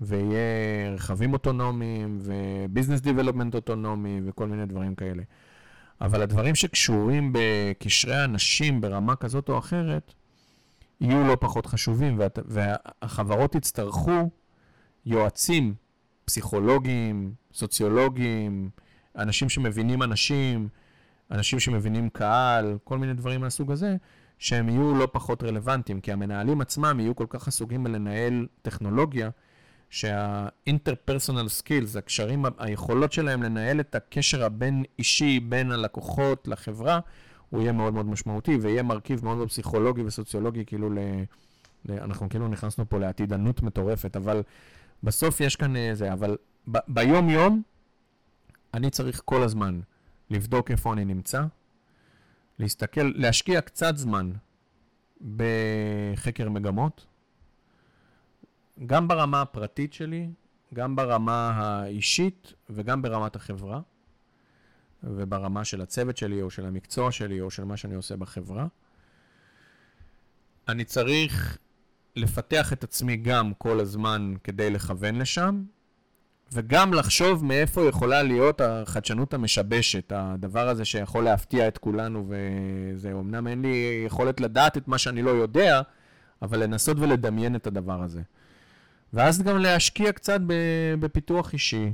ויהיה 0.00 0.90
רכבים 0.94 1.32
אוטונומיים, 1.32 2.18
וביזנס 2.20 3.00
דיבלופמנט 3.00 3.54
אוטונומי, 3.54 4.20
וכל 4.24 4.48
מיני 4.48 4.66
דברים 4.66 4.94
כאלה. 4.94 5.22
אבל 6.00 6.22
הדברים 6.22 6.54
שקשורים 6.54 7.32
בקשרי 7.34 8.24
אנשים 8.24 8.80
ברמה 8.80 9.16
כזאת 9.16 9.48
או 9.48 9.58
אחרת, 9.58 10.14
יהיו 11.00 11.26
לא 11.26 11.36
פחות 11.40 11.66
חשובים, 11.66 12.18
וה, 12.18 12.26
והחברות 12.44 13.54
יצטרכו 13.54 14.30
יועצים 15.06 15.74
פסיכולוגיים, 16.24 17.34
סוציולוגיים, 17.52 18.70
אנשים 19.16 19.48
שמבינים 19.48 20.02
אנשים, 20.02 20.68
אנשים 21.30 21.60
שמבינים 21.60 22.08
קהל, 22.08 22.78
כל 22.84 22.98
מיני 22.98 23.14
דברים 23.14 23.40
מהסוג 23.40 23.72
הזה, 23.72 23.96
שהם 24.38 24.68
יהיו 24.68 24.94
לא 24.94 25.08
פחות 25.12 25.42
רלוונטיים, 25.42 26.00
כי 26.00 26.12
המנהלים 26.12 26.60
עצמם 26.60 27.00
יהיו 27.00 27.16
כל 27.16 27.26
כך 27.28 27.48
עסוקים 27.48 27.84
בלנהל 27.84 28.46
טכנולוגיה, 28.62 29.30
שה-interpersonal 29.90 31.60
skills, 31.60 31.98
הקשרים, 31.98 32.44
היכולות 32.58 33.12
שלהם 33.12 33.42
לנהל 33.42 33.80
את 33.80 33.94
הקשר 33.94 34.44
הבין-אישי 34.44 35.40
בין 35.40 35.72
הלקוחות 35.72 36.48
לחברה, 36.48 37.00
הוא 37.50 37.60
יהיה 37.62 37.72
מאוד 37.72 37.94
מאוד 37.94 38.06
משמעותי, 38.06 38.56
ויהיה 38.56 38.82
מרכיב 38.82 39.24
מאוד 39.24 39.36
מאוד 39.36 39.48
פסיכולוגי 39.48 40.02
וסוציולוגי, 40.02 40.64
כאילו 40.64 40.90
ל... 40.90 40.98
אנחנו 41.88 42.28
כאילו 42.28 42.48
נכנסנו 42.48 42.88
פה 42.88 42.98
לעתידנות 42.98 43.62
מטורפת, 43.62 44.16
אבל 44.16 44.42
בסוף 45.02 45.40
יש 45.40 45.56
כאן 45.56 45.76
אה, 45.76 45.90
זה, 45.94 46.12
אבל 46.12 46.36
ב- 46.70 46.78
ביום-יום 46.88 47.62
אני 48.74 48.90
צריך 48.90 49.22
כל 49.24 49.42
הזמן 49.42 49.80
לבדוק 50.30 50.70
איפה 50.70 50.92
אני 50.92 51.04
נמצא, 51.04 51.44
להסתכל, 52.58 53.12
להשקיע 53.14 53.60
קצת 53.60 53.96
זמן 53.96 54.32
בחקר 55.36 56.48
מגמות, 56.48 57.06
גם 58.86 59.08
ברמה 59.08 59.42
הפרטית 59.42 59.92
שלי, 59.92 60.30
גם 60.74 60.96
ברמה 60.96 61.50
האישית 61.50 62.54
וגם 62.70 63.02
ברמת 63.02 63.36
החברה, 63.36 63.80
וברמה 65.02 65.64
של 65.64 65.80
הצוות 65.80 66.16
שלי, 66.16 66.42
או 66.42 66.50
של 66.50 66.66
המקצוע 66.66 67.12
שלי, 67.12 67.40
או 67.40 67.50
של 67.50 67.64
מה 67.64 67.76
שאני 67.76 67.94
עושה 67.94 68.16
בחברה. 68.16 68.66
אני 70.68 70.84
צריך 70.84 71.58
לפתח 72.16 72.72
את 72.72 72.84
עצמי 72.84 73.16
גם 73.16 73.54
כל 73.54 73.80
הזמן 73.80 74.34
כדי 74.44 74.70
לכוון 74.70 75.14
לשם, 75.14 75.64
וגם 76.52 76.94
לחשוב 76.94 77.44
מאיפה 77.44 77.88
יכולה 77.88 78.22
להיות 78.22 78.60
החדשנות 78.60 79.34
המשבשת, 79.34 80.12
הדבר 80.14 80.68
הזה 80.68 80.84
שיכול 80.84 81.24
להפתיע 81.24 81.68
את 81.68 81.78
כולנו, 81.78 82.26
וזה, 82.28 83.12
אמנם 83.12 83.46
אין 83.46 83.62
לי 83.62 84.02
יכולת 84.06 84.40
לדעת 84.40 84.76
את 84.76 84.88
מה 84.88 84.98
שאני 84.98 85.22
לא 85.22 85.30
יודע, 85.30 85.82
אבל 86.42 86.62
לנסות 86.62 86.96
ולדמיין 87.00 87.56
את 87.56 87.66
הדבר 87.66 88.02
הזה. 88.02 88.20
ואז 89.12 89.42
גם 89.42 89.58
להשקיע 89.58 90.12
קצת 90.12 90.40
בפיתוח 90.98 91.52
אישי, 91.52 91.92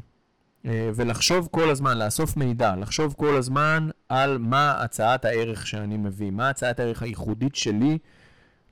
אה, 0.66 0.90
ולחשוב 0.94 1.48
כל 1.50 1.70
הזמן, 1.70 1.98
לאסוף 1.98 2.36
מידע, 2.36 2.76
לחשוב 2.76 3.14
כל 3.18 3.36
הזמן 3.36 3.88
על 4.08 4.38
מה 4.38 4.74
הצעת 4.82 5.24
הערך 5.24 5.66
שאני 5.66 5.96
מביא, 5.96 6.30
מה 6.30 6.48
הצעת 6.48 6.80
הערך 6.80 7.02
הייחודית 7.02 7.54
שלי 7.54 7.98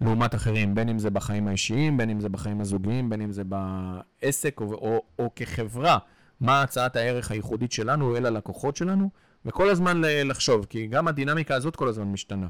לעומת 0.00 0.34
אחרים, 0.34 0.74
בין 0.74 0.88
אם 0.88 0.98
זה 0.98 1.10
בחיים 1.10 1.48
האישיים, 1.48 1.96
בין 1.96 2.10
אם 2.10 2.20
זה 2.20 2.28
בחיים 2.28 2.60
הזוגיים, 2.60 3.10
בין 3.10 3.20
אם 3.20 3.32
זה 3.32 3.42
בעסק 3.44 4.60
או, 4.60 4.74
או, 4.74 5.02
או 5.18 5.30
כחברה, 5.36 5.98
מה 6.40 6.62
הצעת 6.62 6.96
הערך 6.96 7.30
הייחודית 7.30 7.72
שלנו 7.72 8.16
אל 8.16 8.26
הלקוחות 8.26 8.76
שלנו, 8.76 9.10
וכל 9.44 9.70
הזמן 9.70 10.02
לחשוב, 10.04 10.66
כי 10.70 10.86
גם 10.86 11.08
הדינמיקה 11.08 11.54
הזאת 11.54 11.76
כל 11.76 11.88
הזמן 11.88 12.04
משתנה. 12.04 12.46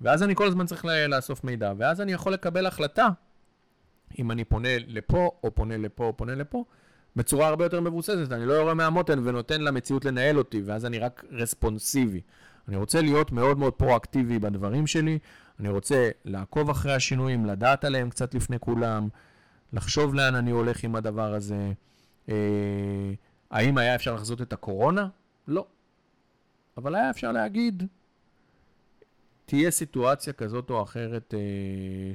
ואז 0.00 0.22
אני 0.22 0.34
כל 0.34 0.46
הזמן 0.46 0.66
צריך 0.66 0.84
לאסוף 1.08 1.44
מידע, 1.44 1.72
ואז 1.76 2.00
אני 2.00 2.12
יכול 2.12 2.32
לקבל 2.32 2.66
החלטה 2.66 3.08
אם 4.18 4.30
אני 4.30 4.44
פונה 4.44 4.68
לפה, 4.86 5.30
או 5.44 5.54
פונה 5.54 5.76
לפה, 5.76 6.04
או 6.04 6.16
פונה 6.16 6.34
לפה, 6.34 6.64
בצורה 7.16 7.48
הרבה 7.48 7.64
יותר 7.64 7.80
מבוססת. 7.80 8.32
אני 8.32 8.46
לא 8.46 8.52
יורה 8.52 8.74
מהמותן 8.74 9.18
ונותן 9.24 9.60
למציאות 9.60 10.04
לנהל 10.04 10.38
אותי, 10.38 10.62
ואז 10.64 10.86
אני 10.86 10.98
רק 10.98 11.24
רספונסיבי. 11.30 12.20
אני 12.68 12.76
רוצה 12.76 13.00
להיות 13.00 13.32
מאוד 13.32 13.58
מאוד 13.58 13.72
פרואקטיבי 13.72 14.38
בדברים 14.38 14.86
שלי, 14.86 15.18
אני 15.60 15.68
רוצה 15.68 16.10
לעקוב 16.24 16.70
אחרי 16.70 16.94
השינויים, 16.94 17.46
לדעת 17.46 17.84
עליהם 17.84 18.10
קצת 18.10 18.34
לפני 18.34 18.58
כולם, 18.58 19.08
לחשוב 19.72 20.14
לאן 20.14 20.34
אני 20.34 20.50
הולך 20.50 20.84
עם 20.84 20.96
הדבר 20.96 21.34
הזה. 21.34 21.72
אה, 22.28 22.34
האם 23.50 23.78
היה 23.78 23.94
אפשר 23.94 24.14
לחזות 24.14 24.42
את 24.42 24.52
הקורונה? 24.52 25.08
לא. 25.48 25.66
אבל 26.76 26.94
היה 26.94 27.10
אפשר 27.10 27.32
להגיד, 27.32 27.82
תהיה 29.44 29.70
סיטואציה 29.70 30.32
כזאת 30.32 30.70
או 30.70 30.82
אחרת 30.82 31.34
אה, 31.34 31.40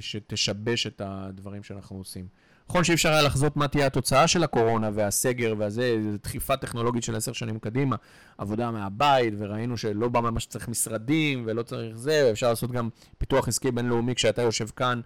שתשבש 0.00 0.86
את 0.86 1.02
הדברים 1.04 1.62
שאנחנו 1.62 1.96
עושים. 1.96 2.28
נכון 2.68 2.84
שאי 2.84 2.94
אפשר 2.94 3.08
היה 3.08 3.22
לחזות 3.22 3.56
מה 3.56 3.68
תהיה 3.68 3.86
התוצאה 3.86 4.28
של 4.28 4.44
הקורונה 4.44 4.90
והסגר 4.94 5.54
והזה, 5.58 5.96
דחיפה 6.22 6.56
טכנולוגית 6.56 7.02
של 7.02 7.16
עשר 7.16 7.32
שנים 7.32 7.58
קדימה, 7.58 7.96
עבודה 8.38 8.70
מהבית, 8.70 9.34
וראינו 9.38 9.76
שלא 9.76 10.08
בא 10.08 10.20
ממש 10.20 10.46
צריך 10.46 10.68
משרדים 10.68 11.42
ולא 11.46 11.62
צריך 11.62 11.96
זה, 11.96 12.24
ואפשר 12.28 12.48
לעשות 12.48 12.70
גם 12.70 12.88
פיתוח 13.18 13.48
עסקי 13.48 13.70
בינלאומי 13.70 14.14
כשאתה 14.14 14.42
יושב 14.42 14.66
כאן 14.76 15.00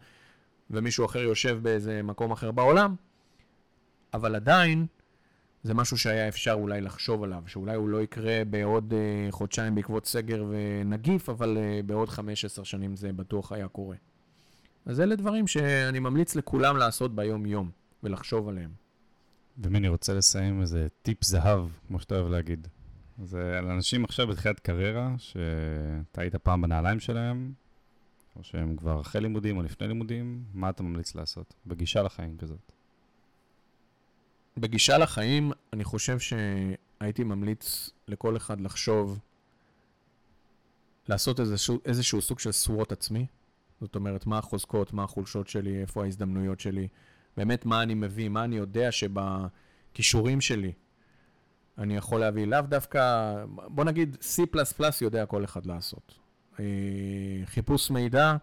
ומישהו 0.70 1.06
אחר 1.06 1.18
יושב 1.18 1.58
באיזה 1.62 2.02
מקום 2.02 2.32
אחר 2.32 2.50
בעולם, 2.50 2.94
אבל 4.14 4.34
עדיין 4.34 4.86
זה 5.62 5.74
משהו 5.74 5.98
שהיה 5.98 6.28
אפשר 6.28 6.52
אולי 6.52 6.80
לחשוב 6.80 7.22
עליו, 7.22 7.42
שאולי 7.46 7.76
הוא 7.76 7.88
לא 7.88 8.02
יקרה 8.02 8.42
בעוד 8.50 8.92
uh, 8.92 9.32
חודשיים 9.32 9.74
בעקבות 9.74 10.06
סגר 10.06 10.44
ונגיף, 10.50 11.28
אבל 11.28 11.56
uh, 11.56 11.86
בעוד 11.86 12.08
חמש-עשר 12.08 12.62
שנים 12.62 12.96
זה 12.96 13.12
בטוח 13.12 13.52
היה 13.52 13.68
קורה. 13.68 13.96
אז 14.86 15.00
אלה 15.00 15.16
דברים 15.16 15.46
שאני 15.46 15.98
ממליץ 15.98 16.34
לכולם 16.34 16.76
לעשות 16.76 17.14
ביום-יום 17.14 17.70
ולחשוב 18.02 18.48
עליהם. 18.48 18.70
ומי 19.58 19.78
אני 19.78 19.88
רוצה 19.88 20.14
לסיים 20.14 20.60
איזה 20.60 20.86
טיפ 21.02 21.24
זהב, 21.24 21.68
כמו 21.88 22.00
שאתה 22.00 22.14
אוהב 22.14 22.28
להגיד. 22.28 22.68
זה 23.24 23.58
על 23.58 23.66
אנשים 23.66 24.04
עכשיו 24.04 24.26
בתחילת 24.26 24.60
קריירה, 24.60 25.14
שאתה 25.18 26.20
היית 26.20 26.36
פעם 26.36 26.62
בנעליים 26.62 27.00
שלהם, 27.00 27.52
או 28.36 28.44
שהם 28.44 28.76
כבר 28.76 29.00
אחרי 29.00 29.20
לימודים 29.20 29.56
או 29.56 29.62
לפני 29.62 29.88
לימודים, 29.88 30.44
מה 30.54 30.70
אתה 30.70 30.82
ממליץ 30.82 31.14
לעשות? 31.14 31.54
בגישה 31.66 32.02
לחיים 32.02 32.36
כזאת. 32.36 32.72
בגישה 34.56 34.98
לחיים, 34.98 35.52
אני 35.72 35.84
חושב 35.84 36.18
שהייתי 36.18 37.24
ממליץ 37.24 37.90
לכל 38.08 38.36
אחד 38.36 38.60
לחשוב, 38.60 39.18
לעשות 41.08 41.40
איזשהו, 41.40 41.78
איזשהו 41.84 42.22
סוג 42.22 42.38
של 42.38 42.52
סורות 42.52 42.92
עצמי. 42.92 43.26
זאת 43.80 43.94
אומרת, 43.94 44.26
מה 44.26 44.38
החוזקות, 44.38 44.92
מה 44.92 45.04
החולשות 45.04 45.48
שלי, 45.48 45.80
איפה 45.80 46.04
ההזדמנויות 46.04 46.60
שלי, 46.60 46.88
באמת 47.36 47.66
מה 47.66 47.82
אני 47.82 47.94
מביא, 47.94 48.28
מה 48.28 48.44
אני 48.44 48.56
יודע 48.56 48.88
שבכישורים 48.92 50.40
שלי 50.40 50.72
אני 51.78 51.96
יכול 51.96 52.20
להביא. 52.20 52.46
לאו 52.46 52.60
דווקא, 52.60 53.34
בוא 53.46 53.84
נגיד, 53.84 54.16
C++ 54.20 54.42
יודע 55.00 55.26
כל 55.26 55.44
אחד 55.44 55.66
לעשות. 55.66 56.14
אה, 56.60 56.64
חיפוש 57.44 57.90
מידע 57.90 58.36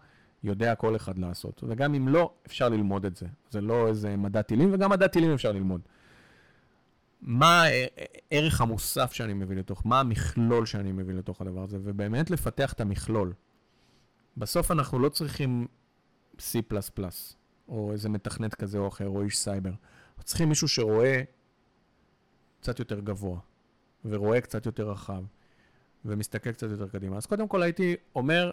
יודע 0.44 0.74
כל 0.74 0.96
אחד 0.96 1.18
לעשות. 1.18 1.64
וגם 1.68 1.94
אם 1.94 2.08
לא, 2.08 2.32
אפשר 2.46 2.68
ללמוד 2.68 3.04
את 3.04 3.16
זה. 3.16 3.26
זה 3.50 3.60
לא 3.60 3.88
איזה 3.88 4.16
מדע 4.16 4.42
טילים, 4.42 4.74
וגם 4.74 4.90
מדע 4.90 5.06
טילים 5.06 5.32
אפשר 5.32 5.52
ללמוד. 5.52 5.80
מה 7.22 7.62
הערך 7.62 8.60
המוסף 8.60 9.12
שאני 9.12 9.34
מביא 9.34 9.56
לתוך, 9.56 9.86
מה 9.86 10.00
המכלול 10.00 10.66
שאני 10.66 10.92
מביא 10.92 11.14
לתוך 11.14 11.40
הדבר 11.40 11.62
הזה, 11.62 11.78
ובאמת 11.82 12.30
לפתח 12.30 12.72
את 12.72 12.80
המכלול. 12.80 13.32
בסוף 14.38 14.70
אנחנו 14.70 14.98
לא 14.98 15.08
צריכים 15.08 15.66
C++, 16.38 16.58
או 17.68 17.92
איזה 17.92 18.08
מתכנת 18.08 18.54
כזה 18.54 18.78
או 18.78 18.88
אחר, 18.88 19.08
או 19.08 19.22
איש 19.22 19.38
סייבר. 19.38 19.70
אנחנו 19.70 20.22
צריכים 20.24 20.48
מישהו 20.48 20.68
שרואה 20.68 21.22
קצת 22.60 22.78
יותר 22.78 23.00
גבוה, 23.00 23.38
ורואה 24.04 24.40
קצת 24.40 24.66
יותר 24.66 24.90
רחב, 24.90 25.22
ומסתכל 26.04 26.52
קצת 26.52 26.70
יותר 26.70 26.88
קדימה. 26.88 27.16
אז 27.16 27.26
קודם 27.26 27.48
כל 27.48 27.62
הייתי 27.62 27.96
אומר, 28.14 28.50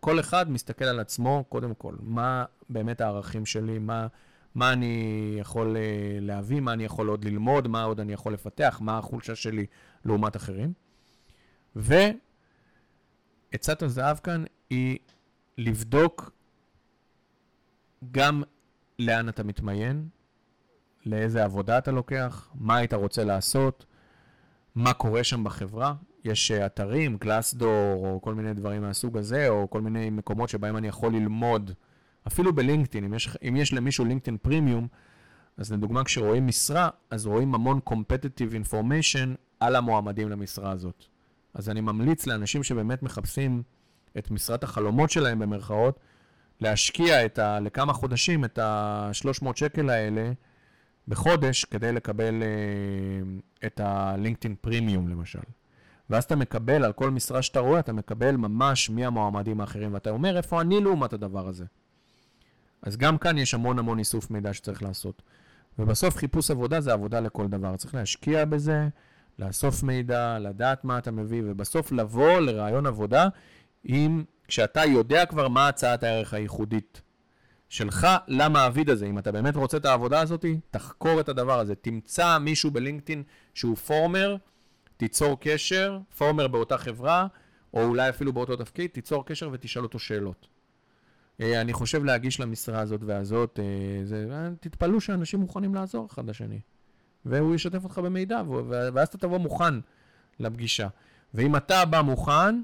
כל 0.00 0.20
אחד 0.20 0.50
מסתכל 0.50 0.84
על 0.84 1.00
עצמו, 1.00 1.44
קודם 1.48 1.74
כל, 1.74 1.94
מה 2.00 2.44
באמת 2.68 3.00
הערכים 3.00 3.46
שלי, 3.46 3.78
מה, 3.78 4.06
מה 4.54 4.72
אני 4.72 5.36
יכול 5.40 5.76
אה, 5.76 6.18
להביא, 6.20 6.60
מה 6.60 6.72
אני 6.72 6.84
יכול 6.84 7.08
עוד 7.08 7.24
ללמוד, 7.24 7.68
מה 7.68 7.82
עוד 7.82 8.00
אני 8.00 8.12
יכול 8.12 8.32
לפתח, 8.32 8.78
מה 8.82 8.98
החולשה 8.98 9.34
שלי 9.34 9.66
לעומת 10.04 10.36
אחרים. 10.36 10.72
ועצת 11.76 12.22
הזהב 13.82 14.16
כאן 14.16 14.44
היא 14.70 14.98
לבדוק 15.62 16.30
גם 18.10 18.42
לאן 18.98 19.28
אתה 19.28 19.44
מתמיין, 19.44 20.08
לאיזה 21.06 21.44
עבודה 21.44 21.78
אתה 21.78 21.90
לוקח, 21.90 22.50
מה 22.54 22.76
היית 22.76 22.94
רוצה 22.94 23.24
לעשות, 23.24 23.86
מה 24.74 24.92
קורה 24.92 25.24
שם 25.24 25.44
בחברה. 25.44 25.94
יש 26.24 26.50
אה, 26.50 26.66
אתרים, 26.66 27.16
גלאסדור, 27.16 28.06
או 28.06 28.20
כל 28.22 28.34
מיני 28.34 28.54
דברים 28.54 28.82
מהסוג 28.82 29.16
הזה, 29.16 29.48
או 29.48 29.70
כל 29.70 29.80
מיני 29.80 30.10
מקומות 30.10 30.48
שבהם 30.48 30.76
אני 30.76 30.88
יכול 30.88 31.12
ללמוד, 31.12 31.70
אפילו 32.26 32.54
בלינקדאין, 32.54 33.04
אם 33.04 33.14
אם 33.48 33.56
יש 33.56 33.72
למישהו 33.72 34.04
לינקדאין 34.04 34.36
פרימיום, 34.42 34.88
אז 35.56 35.72
לדוגמה, 35.72 36.04
כשרואים 36.04 36.46
משרה, 36.46 36.88
אז 37.10 37.26
רואים 37.26 37.54
המון 37.54 37.80
competitive 37.90 38.70
information 38.70 39.28
על 39.60 39.76
המועמדים 39.76 40.28
למשרה 40.28 40.70
הזאת. 40.70 41.04
אז 41.54 41.68
אני 41.68 41.80
ממליץ 41.80 42.26
לאנשים 42.26 42.62
שבאמת 42.62 43.02
מחפשים 43.02 43.62
את 44.18 44.30
משרת 44.30 44.64
החלומות 44.64 45.10
שלהם 45.10 45.38
במרכאות, 45.38 46.00
להשקיע 46.60 47.24
את 47.24 47.38
ה, 47.38 47.60
לכמה 47.60 47.92
חודשים 47.92 48.44
את 48.44 48.58
ה-300 48.58 49.46
שקל 49.54 49.90
האלה 49.90 50.32
בחודש 51.08 51.64
כדי 51.64 51.92
לקבל 51.92 52.42
uh, 52.42 53.66
את 53.66 53.80
הלינקדאין 53.84 54.54
פרימיום 54.60 55.08
למשל. 55.08 55.38
ואז 56.10 56.24
אתה 56.24 56.36
מקבל, 56.36 56.84
על 56.84 56.92
כל 56.92 57.10
משרה 57.10 57.42
שאתה 57.42 57.60
רואה, 57.60 57.80
אתה 57.80 57.92
מקבל 57.92 58.36
ממש 58.36 58.90
מי 58.90 59.06
המועמדים 59.06 59.60
האחרים, 59.60 59.94
ואתה 59.94 60.10
אומר, 60.10 60.36
איפה 60.36 60.60
אני 60.60 60.80
לעומת 60.80 61.12
הדבר 61.12 61.48
הזה? 61.48 61.64
אז 62.82 62.96
גם 62.96 63.18
כאן 63.18 63.38
יש 63.38 63.54
המון 63.54 63.78
המון 63.78 63.98
איסוף 63.98 64.30
מידע 64.30 64.52
שצריך 64.52 64.82
לעשות. 64.82 65.22
ובסוף 65.78 66.16
חיפוש 66.16 66.50
עבודה 66.50 66.80
זה 66.80 66.92
עבודה 66.92 67.20
לכל 67.20 67.48
דבר. 67.48 67.76
צריך 67.76 67.94
להשקיע 67.94 68.44
בזה, 68.44 68.88
לאסוף 69.38 69.82
מידע, 69.82 70.38
לדעת 70.38 70.84
מה 70.84 70.98
אתה 70.98 71.10
מביא, 71.10 71.42
ובסוף 71.46 71.92
לבוא 71.92 72.40
לרעיון 72.40 72.86
עבודה 72.86 73.28
עם, 73.84 74.24
כשאתה 74.48 74.84
יודע 74.84 75.26
כבר 75.26 75.48
מה 75.48 75.68
הצעת 75.68 76.02
הערך 76.02 76.34
הייחודית 76.34 77.02
שלך 77.68 78.06
למעביד 78.28 78.90
הזה. 78.90 79.06
אם 79.06 79.18
אתה 79.18 79.32
באמת 79.32 79.56
רוצה 79.56 79.76
את 79.76 79.84
העבודה 79.84 80.20
הזאת, 80.20 80.44
תחקור 80.70 81.20
את 81.20 81.28
הדבר 81.28 81.58
הזה. 81.60 81.74
תמצא 81.74 82.38
מישהו 82.38 82.70
בלינקדאין 82.70 83.22
שהוא 83.54 83.76
פורמר, 83.76 84.36
תיצור 84.96 85.36
קשר, 85.40 85.98
פורמר 86.18 86.48
באותה 86.48 86.78
חברה, 86.78 87.26
או 87.74 87.84
אולי 87.84 88.08
אפילו 88.08 88.32
באותו 88.32 88.56
תפקיד, 88.56 88.90
תיצור 88.90 89.26
קשר 89.26 89.48
ותשאל 89.52 89.82
אותו 89.82 89.98
שאלות. 89.98 90.46
אה, 91.40 91.60
אני 91.60 91.72
חושב 91.72 92.04
להגיש 92.04 92.40
למשרה 92.40 92.80
הזאת 92.80 93.00
והזאת, 93.06 93.58
אה, 93.62 94.04
זה, 94.04 94.26
אה, 94.30 94.48
תתפלאו 94.60 95.00
שאנשים 95.00 95.40
מוכנים 95.40 95.74
לעזור 95.74 96.06
אחד 96.10 96.28
לשני. 96.28 96.60
והוא 97.24 97.54
ישתף 97.54 97.84
אותך 97.84 97.98
במידע, 97.98 98.42
ואז 98.68 99.08
אתה 99.08 99.18
תבוא 99.18 99.38
מוכן 99.38 99.74
לפגישה. 100.40 100.88
ואם 101.34 101.56
אתה 101.56 101.84
בא 101.84 102.02
מוכן, 102.02 102.62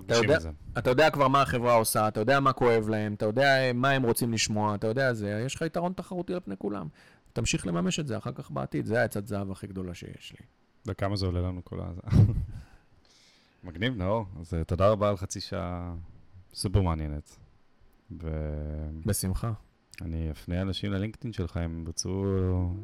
אתה 0.00 0.14
יודע, 0.14 0.38
אתה 0.78 0.90
יודע 0.90 1.10
כבר 1.10 1.28
מה 1.28 1.42
החברה 1.42 1.74
עושה, 1.74 2.08
אתה 2.08 2.20
יודע 2.20 2.40
מה 2.40 2.52
כואב 2.52 2.88
להם, 2.88 3.14
אתה 3.14 3.26
יודע 3.26 3.72
מה 3.74 3.90
הם 3.90 4.02
רוצים 4.02 4.32
לשמוע, 4.32 4.74
אתה 4.74 4.86
יודע 4.86 5.12
זה, 5.12 5.42
יש 5.46 5.54
לך 5.54 5.62
יתרון 5.62 5.92
תחרותי 5.92 6.34
על 6.34 6.40
פני 6.40 6.54
כולם. 6.58 6.88
תמשיך 7.32 7.66
לממש 7.66 8.00
את 8.00 8.06
זה 8.06 8.18
אחר 8.18 8.32
כך 8.32 8.50
בעתיד, 8.50 8.86
זה 8.86 9.00
העצת 9.00 9.26
זהב 9.26 9.50
הכי 9.50 9.66
גדולה 9.66 9.94
שיש 9.94 10.32
לי. 10.32 10.46
וכמה 10.86 11.16
זה 11.16 11.26
עולה 11.26 11.40
לנו 11.40 11.64
כל 11.64 11.80
הזה? 11.80 12.00
מגניב, 13.64 13.96
נאור. 13.96 14.26
אז 14.40 14.54
תודה 14.66 14.88
רבה 14.88 15.08
על 15.08 15.16
חצי 15.16 15.40
שעה 15.40 15.94
סופר 16.54 16.82
מעניינת. 16.82 17.36
ו... 18.22 18.30
בשמחה. 19.06 19.52
אני 20.02 20.30
אפנה 20.30 20.62
אנשים 20.62 20.92
ללינקדאין 20.92 21.32
שלך, 21.32 21.56
הם 21.56 21.84
ירצו 21.86 22.24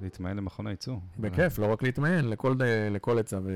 להתמיין 0.02 0.36
למכון 0.36 0.66
הייצוא. 0.66 0.96
בכיף, 1.18 1.58
לא 1.58 1.72
רק 1.72 1.82
להתמיין, 1.82 2.28
לכל, 2.28 2.54
לכל 2.90 3.18
עצה 3.18 3.38
ו... 3.44 3.50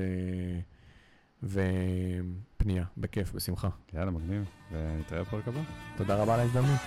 ופנייה, 1.43 2.83
בכיף, 2.97 3.33
בשמחה. 3.33 3.69
יאללה, 3.93 4.11
מגניב, 4.11 4.45
ונתראה 4.71 5.23
בפרק 5.23 5.47
הבא. 5.47 5.61
תודה 5.97 6.15
רבה 6.15 6.33
על 6.33 6.39
ההזדמנות. 6.39 6.79